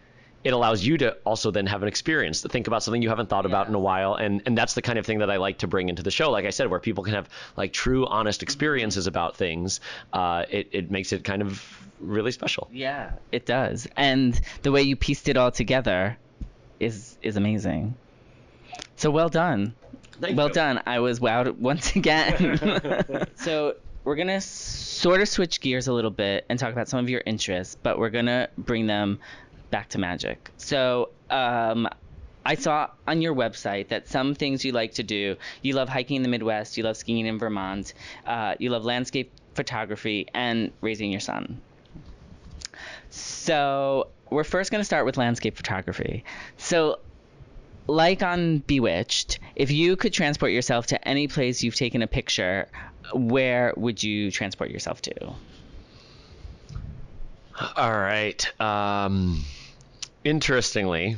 it 0.44 0.52
allows 0.52 0.84
you 0.84 0.98
to 0.98 1.16
also 1.24 1.50
then 1.50 1.66
have 1.66 1.82
an 1.82 1.88
experience 1.88 2.42
to 2.42 2.48
think 2.48 2.66
about 2.66 2.82
something 2.82 3.02
you 3.02 3.08
haven't 3.08 3.28
thought 3.28 3.46
about 3.46 3.68
in 3.68 3.74
a 3.74 3.78
while. 3.78 4.14
And 4.14 4.42
and 4.46 4.56
that's 4.56 4.74
the 4.74 4.82
kind 4.82 4.98
of 4.98 5.06
thing 5.06 5.20
that 5.20 5.30
I 5.30 5.36
like 5.36 5.58
to 5.58 5.66
bring 5.66 5.88
into 5.88 6.02
the 6.02 6.10
show 6.10 6.30
like 6.30 6.44
I 6.44 6.50
said 6.50 6.70
where 6.70 6.80
people 6.80 7.04
can 7.04 7.14
have 7.14 7.28
like 7.56 7.72
true 7.72 8.06
honest 8.06 8.42
experiences 8.42 9.06
about 9.06 9.36
things. 9.36 9.80
Uh, 10.12 10.44
it, 10.50 10.68
it 10.72 10.90
makes 10.90 11.12
it 11.12 11.24
kind 11.24 11.42
of 11.42 11.64
really 12.00 12.32
special. 12.32 12.68
Yeah 12.72 13.12
it 13.30 13.46
does. 13.46 13.86
And 13.96 14.40
the 14.62 14.72
way 14.72 14.82
you 14.82 14.96
pieced 14.96 15.28
it 15.28 15.36
all 15.36 15.50
together 15.50 16.18
is 16.80 17.16
is 17.22 17.36
amazing. 17.36 17.94
So 18.96 19.10
well 19.10 19.28
done. 19.28 19.74
Thank 20.20 20.36
well 20.36 20.48
you. 20.48 20.54
done. 20.54 20.82
I 20.86 21.00
was 21.00 21.20
wowed 21.20 21.56
once 21.56 21.96
again. 21.96 23.26
so 23.36 23.76
we're 24.04 24.16
gonna 24.16 24.40
sort 24.40 25.20
of 25.20 25.28
switch 25.28 25.60
gears 25.60 25.88
a 25.88 25.92
little 25.92 26.10
bit 26.10 26.44
and 26.48 26.58
talk 26.58 26.72
about 26.72 26.88
some 26.88 26.98
of 27.00 27.08
your 27.08 27.22
interests, 27.24 27.76
but 27.80 27.98
we're 27.98 28.10
gonna 28.10 28.48
bring 28.58 28.86
them 28.86 29.20
back 29.72 29.88
to 29.88 29.98
magic. 29.98 30.50
So 30.58 31.08
um, 31.30 31.88
I 32.46 32.54
saw 32.54 32.90
on 33.08 33.20
your 33.20 33.34
website 33.34 33.88
that 33.88 34.06
some 34.06 34.36
things 34.36 34.64
you 34.64 34.70
like 34.70 34.94
to 34.94 35.02
do. 35.02 35.36
You 35.62 35.74
love 35.74 35.88
hiking 35.88 36.16
in 36.16 36.22
the 36.22 36.28
Midwest. 36.28 36.76
You 36.76 36.84
love 36.84 36.96
skiing 36.96 37.26
in 37.26 37.40
Vermont. 37.40 37.94
Uh, 38.24 38.54
you 38.60 38.70
love 38.70 38.84
landscape 38.84 39.32
photography 39.54 40.28
and 40.32 40.70
raising 40.80 41.10
your 41.10 41.20
son. 41.20 41.60
So 43.10 44.08
we're 44.30 44.44
first 44.44 44.70
going 44.70 44.80
to 44.80 44.84
start 44.84 45.04
with 45.06 45.16
landscape 45.16 45.56
photography. 45.56 46.24
So 46.58 47.00
like 47.88 48.22
on 48.22 48.58
Bewitched, 48.58 49.40
if 49.56 49.70
you 49.70 49.96
could 49.96 50.12
transport 50.12 50.52
yourself 50.52 50.86
to 50.88 51.08
any 51.08 51.26
place 51.28 51.62
you've 51.62 51.74
taken 51.74 52.02
a 52.02 52.06
picture, 52.06 52.68
where 53.14 53.72
would 53.76 54.02
you 54.02 54.30
transport 54.30 54.70
yourself 54.70 55.02
to? 55.02 55.34
all 57.76 57.92
right 57.92 58.60
um, 58.60 59.44
interestingly 60.24 61.16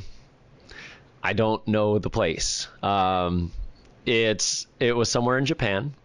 I 1.25 1.33
don't 1.33 1.67
know 1.67 1.97
the 1.97 2.11
place. 2.11 2.67
Um, 2.83 3.51
it's 4.05 4.67
it 4.79 4.95
was 4.95 5.09
somewhere 5.09 5.39
in 5.39 5.45
Japan. 5.45 5.95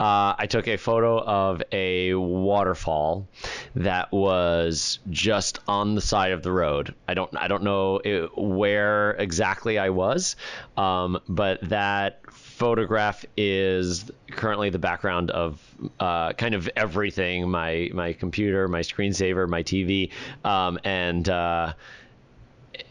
Uh, 0.00 0.34
I 0.38 0.46
took 0.48 0.66
a 0.66 0.78
photo 0.78 1.20
of 1.22 1.62
a 1.70 2.14
waterfall 2.14 3.28
that 3.76 4.10
was 4.10 5.00
just 5.10 5.58
on 5.68 5.94
the 5.94 6.00
side 6.00 6.32
of 6.32 6.42
the 6.42 6.50
road. 6.50 6.94
I 7.06 7.12
don't 7.12 7.36
I 7.36 7.48
don't 7.48 7.62
know 7.62 8.00
it, 8.02 8.38
where 8.38 9.10
exactly 9.10 9.78
I 9.78 9.90
was, 9.90 10.36
um, 10.78 11.20
but 11.28 11.60
that 11.68 12.20
photograph 12.32 13.26
is 13.36 14.10
currently 14.30 14.70
the 14.70 14.78
background 14.78 15.30
of 15.30 15.60
uh, 16.00 16.32
kind 16.32 16.54
of 16.54 16.70
everything 16.74 17.50
my 17.50 17.90
my 17.92 18.14
computer, 18.14 18.66
my 18.66 18.80
screensaver, 18.80 19.46
my 19.46 19.62
TV, 19.62 20.10
um, 20.42 20.78
and 20.84 21.28
uh, 21.28 21.74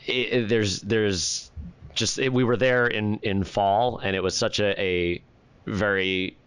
it, 0.06 0.48
there's 0.50 0.82
there's 0.82 1.52
just 1.93 2.19
it, 2.19 2.32
we 2.32 2.43
were 2.43 2.58
there 2.58 2.88
in 2.88 3.19
in 3.24 3.43
fall 3.43 4.00
and 4.00 4.15
it 4.15 4.24
was 4.24 4.36
such 4.36 4.60
a, 4.60 4.80
a 4.82 5.22
very 5.65 6.38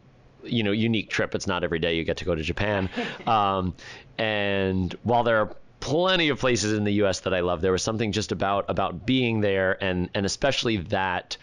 you 0.44 0.62
know 0.62 0.72
unique 0.72 1.10
trip. 1.10 1.34
It's 1.34 1.46
not 1.46 1.64
every 1.64 1.78
day 1.78 1.96
you 1.96 2.04
get 2.04 2.18
to 2.18 2.24
go 2.24 2.34
to 2.34 2.42
japan. 2.42 2.88
Um, 3.26 3.74
and 4.18 4.94
while 5.02 5.24
there 5.24 5.38
are 5.38 5.56
plenty 5.80 6.30
of 6.30 6.38
places 6.38 6.72
in 6.72 6.84
the 6.84 6.92
us 6.92 7.20
that 7.20 7.34
i 7.34 7.40
love 7.40 7.60
there 7.60 7.70
was 7.70 7.82
something 7.82 8.10
just 8.10 8.32
about 8.32 8.64
about 8.68 9.04
being 9.04 9.40
there 9.40 9.76
and 9.84 10.08
and 10.14 10.24
especially 10.24 10.78
that 10.78 11.36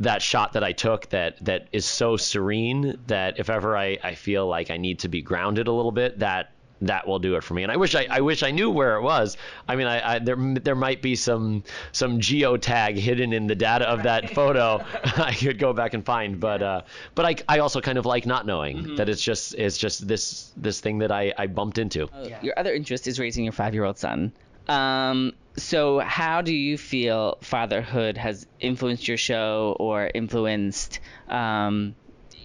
that 0.00 0.22
shot 0.22 0.54
that 0.54 0.64
I 0.64 0.72
took 0.72 1.10
that 1.10 1.36
that 1.44 1.68
is 1.72 1.84
so 1.84 2.16
serene 2.16 2.98
that 3.06 3.38
if 3.38 3.50
ever 3.50 3.76
I, 3.76 3.98
I 4.02 4.14
feel 4.14 4.46
like 4.46 4.70
I 4.70 4.78
need 4.78 5.00
to 5.00 5.08
be 5.08 5.20
grounded 5.20 5.68
a 5.68 5.72
little 5.72 5.92
bit, 5.92 6.18
that 6.20 6.52
that 6.82 7.06
will 7.06 7.18
do 7.18 7.36
it 7.36 7.44
for 7.44 7.54
me. 7.54 7.62
And 7.62 7.70
I 7.70 7.76
wish 7.76 7.94
I, 7.94 8.06
I 8.10 8.20
wish 8.20 8.42
I 8.42 8.50
knew 8.50 8.70
where 8.70 8.96
it 8.96 9.02
was. 9.02 9.36
I 9.68 9.76
mean, 9.76 9.86
I, 9.86 10.14
I 10.14 10.18
there 10.18 10.36
there 10.36 10.74
might 10.74 11.02
be 11.02 11.16
some 11.16 11.62
some 11.92 12.20
geotag 12.20 12.96
hidden 12.96 13.32
in 13.32 13.46
the 13.46 13.54
data 13.54 13.88
of 13.88 14.04
that 14.04 14.30
photo 14.30 14.84
I 15.16 15.34
could 15.34 15.58
go 15.58 15.72
back 15.72 15.94
and 15.94 16.04
find. 16.04 16.40
But 16.40 16.62
uh, 16.62 16.82
but 17.14 17.26
I, 17.26 17.56
I 17.56 17.58
also 17.58 17.80
kind 17.80 17.98
of 17.98 18.06
like 18.06 18.26
not 18.26 18.46
knowing 18.46 18.96
that 18.96 19.08
it's 19.08 19.22
just 19.22 19.54
it's 19.54 19.78
just 19.78 20.06
this 20.06 20.52
this 20.56 20.80
thing 20.80 20.98
that 20.98 21.12
I, 21.12 21.32
I 21.36 21.46
bumped 21.46 21.78
into. 21.78 22.08
Your 22.42 22.58
other 22.58 22.72
interest 22.72 23.06
is 23.06 23.18
raising 23.18 23.44
your 23.44 23.52
five-year-old 23.52 23.98
son. 23.98 24.32
Um, 24.68 25.32
so 25.56 25.98
how 25.98 26.42
do 26.42 26.54
you 26.54 26.78
feel 26.78 27.38
fatherhood 27.40 28.16
has 28.16 28.46
influenced 28.60 29.08
your 29.08 29.16
show 29.16 29.76
or 29.80 30.10
influenced 30.14 31.00
um, 31.28 31.94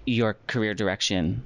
your 0.05 0.37
career 0.47 0.73
direction? 0.73 1.43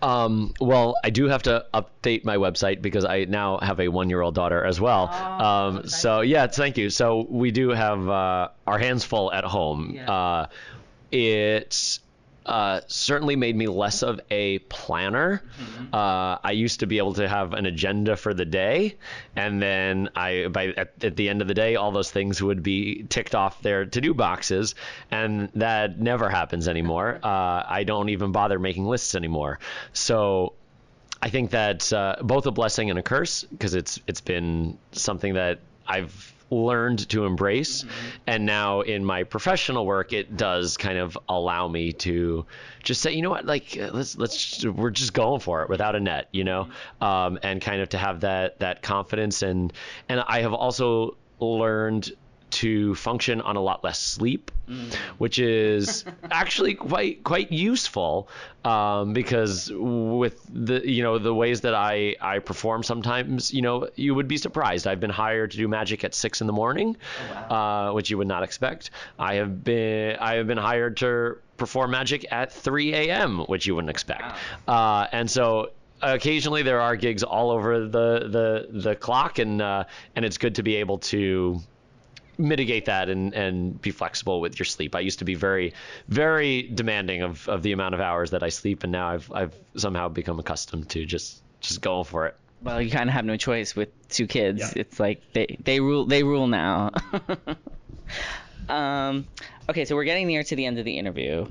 Um, 0.00 0.54
well, 0.60 0.96
I 1.02 1.10
do 1.10 1.26
have 1.26 1.42
to 1.44 1.66
update 1.74 2.24
my 2.24 2.36
website 2.36 2.82
because 2.82 3.04
I 3.04 3.24
now 3.24 3.58
have 3.58 3.80
a 3.80 3.88
one-year-old 3.88 4.34
daughter 4.34 4.64
as 4.64 4.80
well. 4.80 5.08
um, 5.08 5.88
so 5.88 6.20
yeah, 6.20 6.46
thank 6.46 6.76
you. 6.76 6.90
So 6.90 7.26
we 7.28 7.50
do 7.50 7.70
have 7.70 8.08
uh, 8.08 8.48
our 8.66 8.78
hands 8.78 9.04
full 9.04 9.32
at 9.32 9.44
home. 9.44 9.92
Yeah. 9.94 10.10
Uh, 10.10 10.46
it's 11.10 12.00
uh, 12.48 12.80
certainly 12.86 13.36
made 13.36 13.54
me 13.54 13.66
less 13.66 14.02
of 14.02 14.20
a 14.30 14.58
planner. 14.60 15.42
Uh, 15.92 16.38
I 16.42 16.52
used 16.52 16.80
to 16.80 16.86
be 16.86 16.98
able 16.98 17.14
to 17.14 17.28
have 17.28 17.52
an 17.52 17.66
agenda 17.66 18.16
for 18.16 18.32
the 18.32 18.46
day, 18.46 18.96
and 19.36 19.60
then 19.60 20.08
I 20.16 20.48
by 20.48 20.68
at, 20.68 21.04
at 21.04 21.16
the 21.16 21.28
end 21.28 21.42
of 21.42 21.48
the 21.48 21.54
day, 21.54 21.76
all 21.76 21.92
those 21.92 22.10
things 22.10 22.42
would 22.42 22.62
be 22.62 23.04
ticked 23.08 23.34
off 23.34 23.60
their 23.60 23.84
to-do 23.84 24.14
boxes, 24.14 24.74
and 25.10 25.50
that 25.54 26.00
never 26.00 26.28
happens 26.28 26.66
anymore. 26.68 27.20
Uh, 27.28 27.62
I 27.68 27.84
don't 27.84 28.08
even 28.08 28.32
bother 28.32 28.58
making 28.58 28.86
lists 28.86 29.14
anymore. 29.14 29.58
So 29.92 30.54
I 31.20 31.28
think 31.28 31.50
that's 31.50 31.92
uh, 31.92 32.20
both 32.22 32.46
a 32.46 32.50
blessing 32.50 32.88
and 32.88 32.98
a 32.98 33.02
curse 33.02 33.44
because 33.44 33.74
it's 33.74 34.00
it's 34.06 34.22
been 34.22 34.78
something 34.92 35.34
that 35.34 35.58
I've 35.86 36.32
learned 36.50 37.08
to 37.10 37.24
embrace, 37.24 37.84
and 38.26 38.46
now 38.46 38.80
in 38.80 39.04
my 39.04 39.24
professional 39.24 39.84
work, 39.86 40.12
it 40.12 40.36
does 40.36 40.76
kind 40.76 40.98
of 40.98 41.18
allow 41.28 41.68
me 41.68 41.92
to 41.92 42.46
just 42.82 43.02
say, 43.02 43.12
you 43.12 43.22
know 43.22 43.30
what, 43.30 43.44
like 43.44 43.76
uh, 43.78 43.90
let's 43.92 44.16
let's 44.16 44.64
we're 44.64 44.90
just 44.90 45.12
going 45.12 45.40
for 45.40 45.62
it 45.62 45.68
without 45.68 45.94
a 45.94 46.00
net, 46.00 46.28
you 46.32 46.44
know, 46.44 46.68
um, 47.00 47.38
and 47.42 47.60
kind 47.60 47.80
of 47.80 47.90
to 47.90 47.98
have 47.98 48.20
that 48.20 48.58
that 48.60 48.82
confidence. 48.82 49.42
And 49.42 49.72
and 50.08 50.22
I 50.26 50.42
have 50.42 50.54
also 50.54 51.16
learned 51.40 52.10
to 52.50 52.94
function 52.94 53.40
on 53.40 53.56
a 53.56 53.60
lot 53.60 53.84
less 53.84 54.00
sleep, 54.00 54.50
which 55.18 55.38
is 55.38 56.04
actually 56.30 56.74
quite 56.74 57.24
quite 57.24 57.50
useful 57.52 58.28
um, 58.64 59.12
because 59.12 59.70
with 59.74 60.40
the 60.52 60.88
you 60.88 61.02
know 61.02 61.18
the 61.18 61.34
ways 61.34 61.62
that 61.62 61.74
I 61.74 62.16
I 62.20 62.38
perform 62.38 62.82
sometimes 62.82 63.52
you 63.52 63.62
know 63.62 63.88
you 63.96 64.14
would 64.14 64.28
be 64.28 64.36
surprised. 64.36 64.86
I've 64.86 65.00
been 65.00 65.10
hired 65.10 65.50
to 65.52 65.56
do 65.56 65.68
magic 65.68 66.04
at 66.04 66.14
six 66.14 66.40
in 66.40 66.46
the 66.46 66.52
morning, 66.52 66.96
uh, 67.50 67.92
which 67.92 68.10
you 68.10 68.18
would 68.18 68.28
not 68.28 68.42
expect. 68.42 68.90
I 69.18 69.34
have 69.34 69.64
been 69.64 70.16
I 70.16 70.34
have 70.34 70.46
been 70.46 70.58
hired 70.58 70.96
to 70.98 71.38
perform 71.56 71.90
magic 71.90 72.24
at 72.30 72.52
3 72.52 72.94
a.m., 72.94 73.40
which 73.46 73.66
you 73.66 73.74
wouldn't 73.74 73.90
expect, 73.90 74.32
uh, 74.68 75.08
and 75.10 75.28
so 75.28 75.70
occasionally 76.00 76.62
there 76.62 76.80
are 76.80 76.96
gigs 76.96 77.22
all 77.22 77.50
over 77.50 77.80
the 77.80 78.28
the 78.28 78.68
the 78.70 78.96
clock 78.96 79.38
and 79.38 79.60
uh, 79.60 79.84
and 80.14 80.24
it's 80.24 80.38
good 80.38 80.54
to 80.56 80.62
be 80.62 80.76
able 80.76 80.98
to 80.98 81.60
mitigate 82.38 82.84
that 82.86 83.08
and 83.08 83.34
and 83.34 83.80
be 83.82 83.90
flexible 83.90 84.40
with 84.40 84.58
your 84.58 84.66
sleep. 84.66 84.94
I 84.94 85.00
used 85.00 85.18
to 85.18 85.24
be 85.24 85.34
very 85.34 85.74
very 86.08 86.62
demanding 86.62 87.22
of, 87.22 87.48
of 87.48 87.62
the 87.62 87.72
amount 87.72 87.94
of 87.94 88.00
hours 88.00 88.30
that 88.30 88.42
I 88.42 88.48
sleep 88.48 88.84
and 88.84 88.92
now 88.92 89.08
I've 89.08 89.30
I've 89.32 89.54
somehow 89.76 90.08
become 90.08 90.38
accustomed 90.38 90.88
to 90.90 91.04
just 91.04 91.42
just 91.60 91.80
going 91.80 92.04
for 92.04 92.26
it. 92.26 92.36
Well, 92.62 92.80
you 92.82 92.90
kind 92.90 93.08
of 93.08 93.14
have 93.14 93.24
no 93.24 93.36
choice 93.36 93.76
with 93.76 93.88
two 94.08 94.26
kids. 94.26 94.72
It's 94.74 94.98
like 94.98 95.22
they 95.32 95.58
they 95.62 95.80
rule 95.80 96.06
they 96.06 96.22
rule 96.22 96.46
now. 96.46 96.90
um, 98.68 99.26
okay, 99.68 99.84
so 99.84 99.94
we're 99.94 100.04
getting 100.04 100.26
near 100.26 100.42
to 100.42 100.56
the 100.56 100.66
end 100.66 100.78
of 100.78 100.84
the 100.84 100.98
interview. 100.98 101.46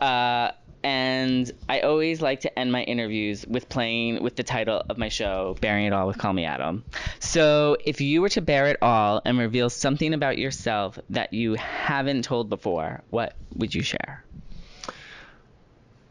Uh, 0.00 0.52
and 0.84 1.50
I 1.68 1.80
always 1.80 2.20
like 2.20 2.40
to 2.40 2.58
end 2.58 2.72
my 2.72 2.82
interviews 2.82 3.46
with 3.46 3.68
playing 3.68 4.22
with 4.22 4.36
the 4.36 4.42
title 4.42 4.82
of 4.88 4.98
my 4.98 5.08
show, 5.08 5.56
Baring 5.60 5.86
It 5.86 5.92
All 5.92 6.06
with 6.06 6.18
Call 6.18 6.32
Me 6.32 6.44
Adam. 6.44 6.84
So, 7.20 7.76
if 7.84 8.00
you 8.00 8.20
were 8.20 8.28
to 8.30 8.40
bare 8.40 8.66
it 8.66 8.78
all 8.82 9.22
and 9.24 9.38
reveal 9.38 9.70
something 9.70 10.14
about 10.14 10.38
yourself 10.38 10.98
that 11.10 11.32
you 11.32 11.54
haven't 11.54 12.24
told 12.24 12.48
before, 12.48 13.02
what 13.10 13.34
would 13.54 13.74
you 13.74 13.82
share? 13.82 14.24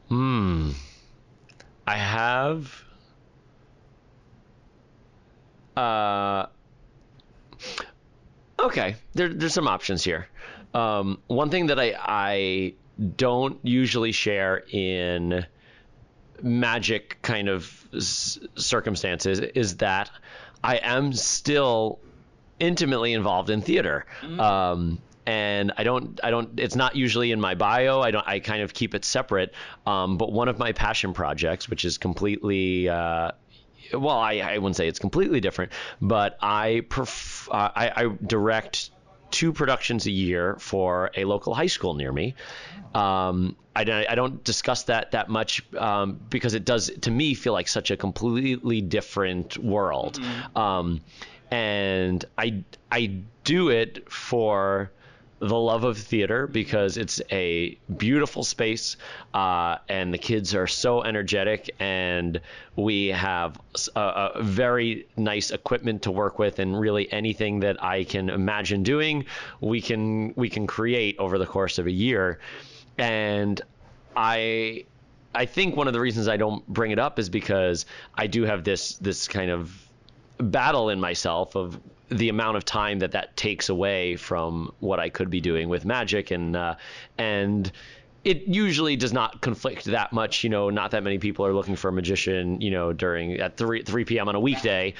Hmm. 0.07 0.71
I 1.88 1.97
have. 1.97 2.84
Uh. 5.75 6.45
Okay, 8.60 8.95
there, 9.13 9.29
there's 9.29 9.53
some 9.53 9.67
options 9.67 10.03
here. 10.03 10.27
Um, 10.73 11.19
one 11.27 11.49
thing 11.49 11.67
that 11.67 11.79
I 11.79 11.95
I 11.97 12.73
don't 13.15 13.59
usually 13.63 14.11
share 14.11 14.63
in 14.71 15.45
magic 16.41 17.19
kind 17.21 17.49
of 17.49 17.87
s- 17.95 18.39
circumstances 18.55 19.39
is 19.39 19.77
that 19.77 20.09
I 20.63 20.77
am 20.77 21.13
still 21.13 21.99
intimately 22.59 23.13
involved 23.13 23.49
in 23.49 23.61
theater. 23.61 24.05
Um, 24.39 24.99
and 25.25 25.71
I 25.77 25.83
don't, 25.83 26.19
I 26.23 26.31
don't, 26.31 26.59
it's 26.59 26.75
not 26.75 26.95
usually 26.95 27.31
in 27.31 27.39
my 27.39 27.55
bio. 27.55 28.01
I 28.01 28.11
don't, 28.11 28.27
I 28.27 28.39
kind 28.39 28.61
of 28.63 28.73
keep 28.73 28.95
it 28.95 29.05
separate. 29.05 29.53
Um, 29.85 30.17
but 30.17 30.31
one 30.31 30.47
of 30.47 30.57
my 30.57 30.71
passion 30.71 31.13
projects, 31.13 31.69
which 31.69 31.85
is 31.85 31.97
completely, 31.97 32.89
uh, 32.89 33.31
well, 33.93 34.17
I, 34.17 34.39
I 34.39 34.57
wouldn't 34.57 34.75
say 34.75 34.87
it's 34.87 34.99
completely 34.99 35.39
different, 35.39 35.71
but 36.01 36.37
I, 36.41 36.83
pref- 36.89 37.49
uh, 37.51 37.69
I, 37.75 38.03
I 38.03 38.15
direct 38.25 38.89
two 39.32 39.54
productions 39.54 40.06
a 40.06 40.12
year 40.12 40.56
for 40.60 41.12
a 41.15 41.26
local 41.26 41.54
high 41.54 41.67
school 41.67 41.94
near 41.94 42.12
me. 42.12 42.36
Um, 42.94 43.56
I, 43.76 43.84
don't- 43.86 44.10
I 44.10 44.15
don't 44.15 44.44
discuss 44.44 44.84
that 44.84 45.12
that 45.12 45.30
much 45.30 45.63
um, 45.76 46.20
because 46.30 46.54
it 46.54 46.65
does 46.65 46.91
to 47.02 47.12
me 47.12 47.34
feel 47.34 47.54
like 47.54 47.67
such 47.67 47.89
a 47.91 47.98
completely 47.98 48.82
different 48.82 49.58
world. 49.58 50.20
Um, 50.56 51.02
and 51.50 52.24
I 52.38 52.63
I 52.91 53.22
do 53.44 53.70
it 53.70 54.10
for 54.12 54.91
the 55.41 55.58
love 55.58 55.84
of 55.84 55.97
theater 55.97 56.45
because 56.45 56.97
it's 56.97 57.19
a 57.32 57.75
beautiful 57.97 58.43
space 58.43 58.95
uh, 59.34 59.77
and 59.89 60.13
the 60.13 60.17
kids 60.17 60.54
are 60.54 60.67
so 60.67 61.01
energetic 61.01 61.73
and 61.80 62.39
we 62.75 63.08
have 63.08 63.60
a 63.95 64.43
very 64.43 65.08
nice 65.17 65.49
equipment 65.49 66.04
to 66.04 66.12
work 66.12 66.38
with 66.38 66.60
and 66.60 66.80
really 66.80 67.12
anything 67.12 67.60
that 67.62 67.84
I 67.84 68.04
can 68.04 68.30
imagine 68.30 68.84
doing 68.84 69.25
we 69.62 69.82
can 69.82 70.34
we 70.36 70.47
can 70.47 70.67
create 70.67 71.17
over 71.17 71.39
the 71.39 71.47
course 71.47 71.80
of 71.80 71.88
a 71.88 71.91
year. 71.91 72.39
And 72.99 73.60
I 74.15 74.86
I 75.34 75.45
think 75.45 75.75
one 75.75 75.88
of 75.88 75.93
the 75.93 76.01
reasons 76.01 76.27
I 76.27 76.38
don't 76.38 76.65
bring 76.67 76.91
it 76.91 76.99
up 76.99 77.17
is 77.17 77.30
because 77.30 77.88
I 78.15 78.27
do 78.27 78.43
have 78.43 78.63
this 78.63 78.93
this 78.95 79.27
kind 79.27 79.49
of 79.49 79.75
battle 80.38 80.89
in 80.89 80.99
myself 80.99 81.56
of 81.56 81.80
the 82.12 82.30
amount 82.30 82.58
of 82.58 82.65
time 82.65 83.00
that 83.00 83.12
that 83.12 83.36
takes 83.38 83.69
away 83.69 84.15
from 84.15 84.71
what 84.80 85.00
I 85.00 85.10
could 85.10 85.30
be 85.30 85.41
doing 85.41 85.69
with 85.69 85.86
magic 85.86 86.32
and 86.32 86.56
uh, 86.56 86.76
and 87.17 87.71
it 88.24 88.43
usually 88.47 88.95
does 88.95 89.12
not 89.12 89.41
conflict 89.41 89.86
that 89.86 90.13
much 90.13 90.43
you 90.43 90.50
know 90.50 90.69
not 90.69 90.91
that 90.91 91.04
many 91.04 91.17
people 91.17 91.45
are 91.45 91.54
looking 91.54 91.76
for 91.76 91.88
a 91.88 91.91
magician 91.91 92.60
you 92.62 92.69
know 92.69 92.93
during 92.93 93.39
at 93.39 93.58
3 93.58 93.84
3 93.84 94.06
p.m. 94.06 94.28
on 94.28 94.36
a 94.36 94.39
weekday 94.39 94.93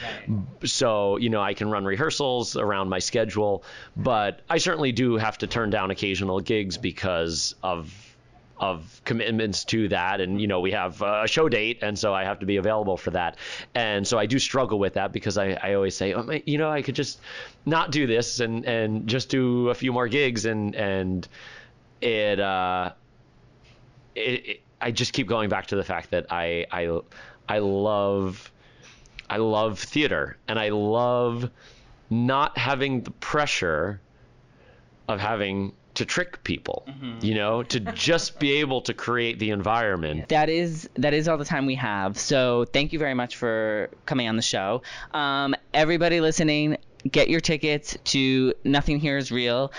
so 0.64 1.18
you 1.18 1.30
know 1.30 1.42
I 1.42 1.54
can 1.54 1.70
run 1.70 1.86
rehearsals 1.86 2.56
around 2.56 2.90
my 2.90 3.00
schedule 3.00 3.64
but 3.96 4.42
I 4.50 4.58
certainly 4.58 4.92
do 4.92 5.18
have 5.18 5.38
to 5.40 5.48
turn 5.48 5.70
down 5.70 5.92
occasional 5.92 6.40
gigs 6.40 6.78
because 6.78 7.56
of 7.62 8.11
of 8.62 9.02
commitments 9.06 9.66
to 9.66 9.88
that. 9.90 10.22
And 10.22 10.40
you 10.40 10.48
know 10.48 10.60
we 10.60 10.72
have 10.72 11.02
a 11.02 11.28
show 11.28 11.50
date 11.50 11.80
and 11.82 11.98
so 11.98 12.14
i 12.14 12.24
have 12.24 12.40
to 12.40 12.46
be 12.46 12.58
available 12.58 12.96
for 12.96 13.12
that. 13.12 13.38
And 13.74 14.08
so 14.08 14.20
i 14.20 14.28
do 14.28 14.38
struggle 14.40 14.80
with 14.80 14.94
that 14.94 15.12
because 15.12 15.38
i, 15.38 15.58
I 15.62 15.74
always 15.74 15.98
say 15.98 16.14
oh, 16.14 16.40
you 16.46 16.60
know 16.60 16.70
i 16.70 16.84
could 16.84 16.96
just 16.96 17.20
not 17.66 17.92
do 17.92 18.06
this 18.06 18.40
and 18.40 18.66
and 18.66 19.08
just 19.08 19.30
do 19.30 19.70
a 19.70 19.74
few 19.74 19.92
more 19.92 20.08
gigs. 20.08 20.46
And 20.46 20.76
and 20.76 21.28
it 22.02 22.40
uh 22.40 22.92
it, 24.16 24.46
it 24.46 24.62
i 24.80 24.92
just 24.92 25.12
keep 25.14 25.28
going 25.28 25.50
back 25.50 25.68
to 25.68 25.76
the 25.76 25.84
fact 25.84 26.12
that 26.12 26.28
i 26.32 26.66
i 26.72 27.00
i 27.50 27.58
love 27.58 28.52
i 29.28 29.38
love 29.38 29.80
theater. 29.80 30.38
And 30.48 30.60
i 30.60 30.70
love 30.70 31.50
not 32.12 32.58
having 32.60 33.02
the 33.02 33.12
pressure 33.12 34.02
of 35.08 35.20
having 35.20 35.74
to 35.96 36.06
trick 36.06 36.44
people, 36.44 36.88
you 37.20 37.36
know, 37.36 37.64
to 37.64 37.80
just 37.80 38.40
be 38.40 38.52
able 38.60 38.82
to 38.82 38.94
create 38.94 39.40
the 39.40 39.50
environment. 39.50 40.30
that 40.30 40.50
is 40.50 40.90
that 40.96 41.14
is 41.14 41.28
all 41.28 41.38
the 41.38 41.46
time 41.46 41.66
we 41.66 41.76
have. 41.76 42.18
So 42.18 42.66
thank 42.66 42.94
you 42.94 43.00
very 43.00 43.14
much 43.14 43.36
for 43.36 43.90
coming 44.06 44.28
on 44.28 44.36
the 44.36 44.42
show. 44.42 44.82
Um, 45.14 45.54
everybody 45.74 46.22
listening, 46.22 46.78
get 47.10 47.30
your 47.30 47.42
tickets 47.42 47.98
to 48.06 48.54
Nothing 48.64 49.00
Here 49.00 49.18
Is 49.18 49.32
Real. 49.32 49.72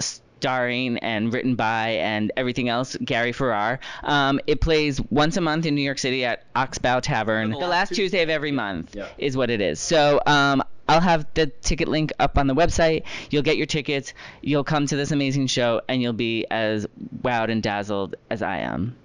Starring 0.00 0.98
and 0.98 1.32
written 1.34 1.56
by 1.56 1.88
and 1.90 2.30
everything 2.36 2.68
else, 2.68 2.96
Gary 3.04 3.32
Ferrar. 3.32 3.80
Um, 4.04 4.38
it 4.46 4.60
plays 4.60 5.00
once 5.10 5.36
a 5.36 5.40
month 5.40 5.66
in 5.66 5.74
New 5.74 5.82
York 5.82 5.98
City 5.98 6.24
at 6.24 6.44
Oxbow 6.54 7.00
Tavern. 7.00 7.50
The 7.50 7.56
last 7.58 7.92
Tuesday 7.92 8.22
of 8.22 8.28
every 8.30 8.52
month 8.52 8.96
is 9.18 9.36
what 9.36 9.50
it 9.50 9.60
is. 9.60 9.80
So 9.80 10.20
um, 10.26 10.62
I'll 10.88 11.00
have 11.00 11.26
the 11.34 11.46
ticket 11.46 11.88
link 11.88 12.12
up 12.18 12.38
on 12.38 12.46
the 12.46 12.54
website. 12.54 13.04
You'll 13.30 13.42
get 13.42 13.56
your 13.56 13.66
tickets. 13.66 14.14
You'll 14.42 14.64
come 14.64 14.86
to 14.86 14.96
this 14.96 15.10
amazing 15.10 15.48
show, 15.48 15.82
and 15.88 16.00
you'll 16.00 16.12
be 16.12 16.46
as 16.50 16.86
wowed 17.22 17.50
and 17.50 17.62
dazzled 17.62 18.16
as 18.30 18.42
I 18.42 18.58
am. 18.58 18.96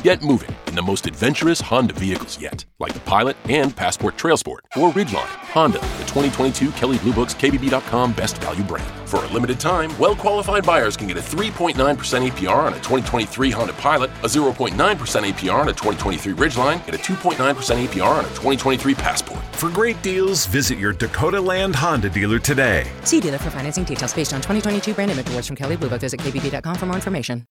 Get 0.06 0.22
moving 0.22 0.54
in 0.68 0.76
the 0.76 0.82
most 0.82 1.08
adventurous 1.08 1.60
Honda 1.60 1.92
vehicles 1.92 2.40
yet, 2.40 2.64
like 2.78 2.94
the 2.94 3.00
Pilot 3.00 3.36
and 3.48 3.74
Passport 3.74 4.16
Trail 4.16 4.36
Sport, 4.36 4.64
or 4.76 4.92
Ridgeline. 4.92 5.34
Honda, 5.50 5.80
the 5.80 6.04
2022 6.06 6.70
Kelley 6.78 6.98
Blue 6.98 7.12
Books 7.12 7.34
KBB.com 7.34 8.12
Best 8.12 8.38
Value 8.38 8.62
Brand. 8.62 8.88
For 9.08 9.24
a 9.24 9.26
limited 9.32 9.58
time, 9.58 9.90
well-qualified 9.98 10.64
buyers 10.64 10.96
can 10.96 11.08
get 11.08 11.16
a 11.16 11.20
3.9% 11.20 11.74
APR 11.74 12.56
on 12.56 12.72
a 12.72 12.76
2023 12.76 13.50
Honda 13.50 13.72
Pilot, 13.72 14.10
a 14.22 14.28
0.9% 14.28 14.70
APR 14.76 15.60
on 15.62 15.68
a 15.70 15.72
2023 15.72 16.34
Ridgeline, 16.34 16.80
and 16.86 16.94
a 16.94 16.98
2.9% 16.98 17.34
APR 17.34 18.18
on 18.18 18.24
a 18.24 18.28
2023 18.28 18.94
Passport. 18.94 19.42
For 19.56 19.70
great 19.70 20.00
deals, 20.02 20.46
visit 20.46 20.78
your 20.78 20.92
Dakota 20.92 21.40
Land 21.40 21.74
Honda 21.74 22.10
dealer 22.10 22.38
today. 22.38 22.88
See 23.02 23.18
dealer 23.18 23.38
for 23.38 23.50
financing 23.50 23.82
details 23.82 24.14
based 24.14 24.32
on 24.32 24.40
2022 24.40 24.94
brand 24.94 25.10
image 25.10 25.28
awards 25.30 25.48
from 25.48 25.56
Kelley 25.56 25.74
Blue 25.74 25.88
Book. 25.88 26.02
Visit 26.02 26.20
kbb.com 26.20 26.76
for 26.76 26.86
more 26.86 26.94
information. 26.94 27.44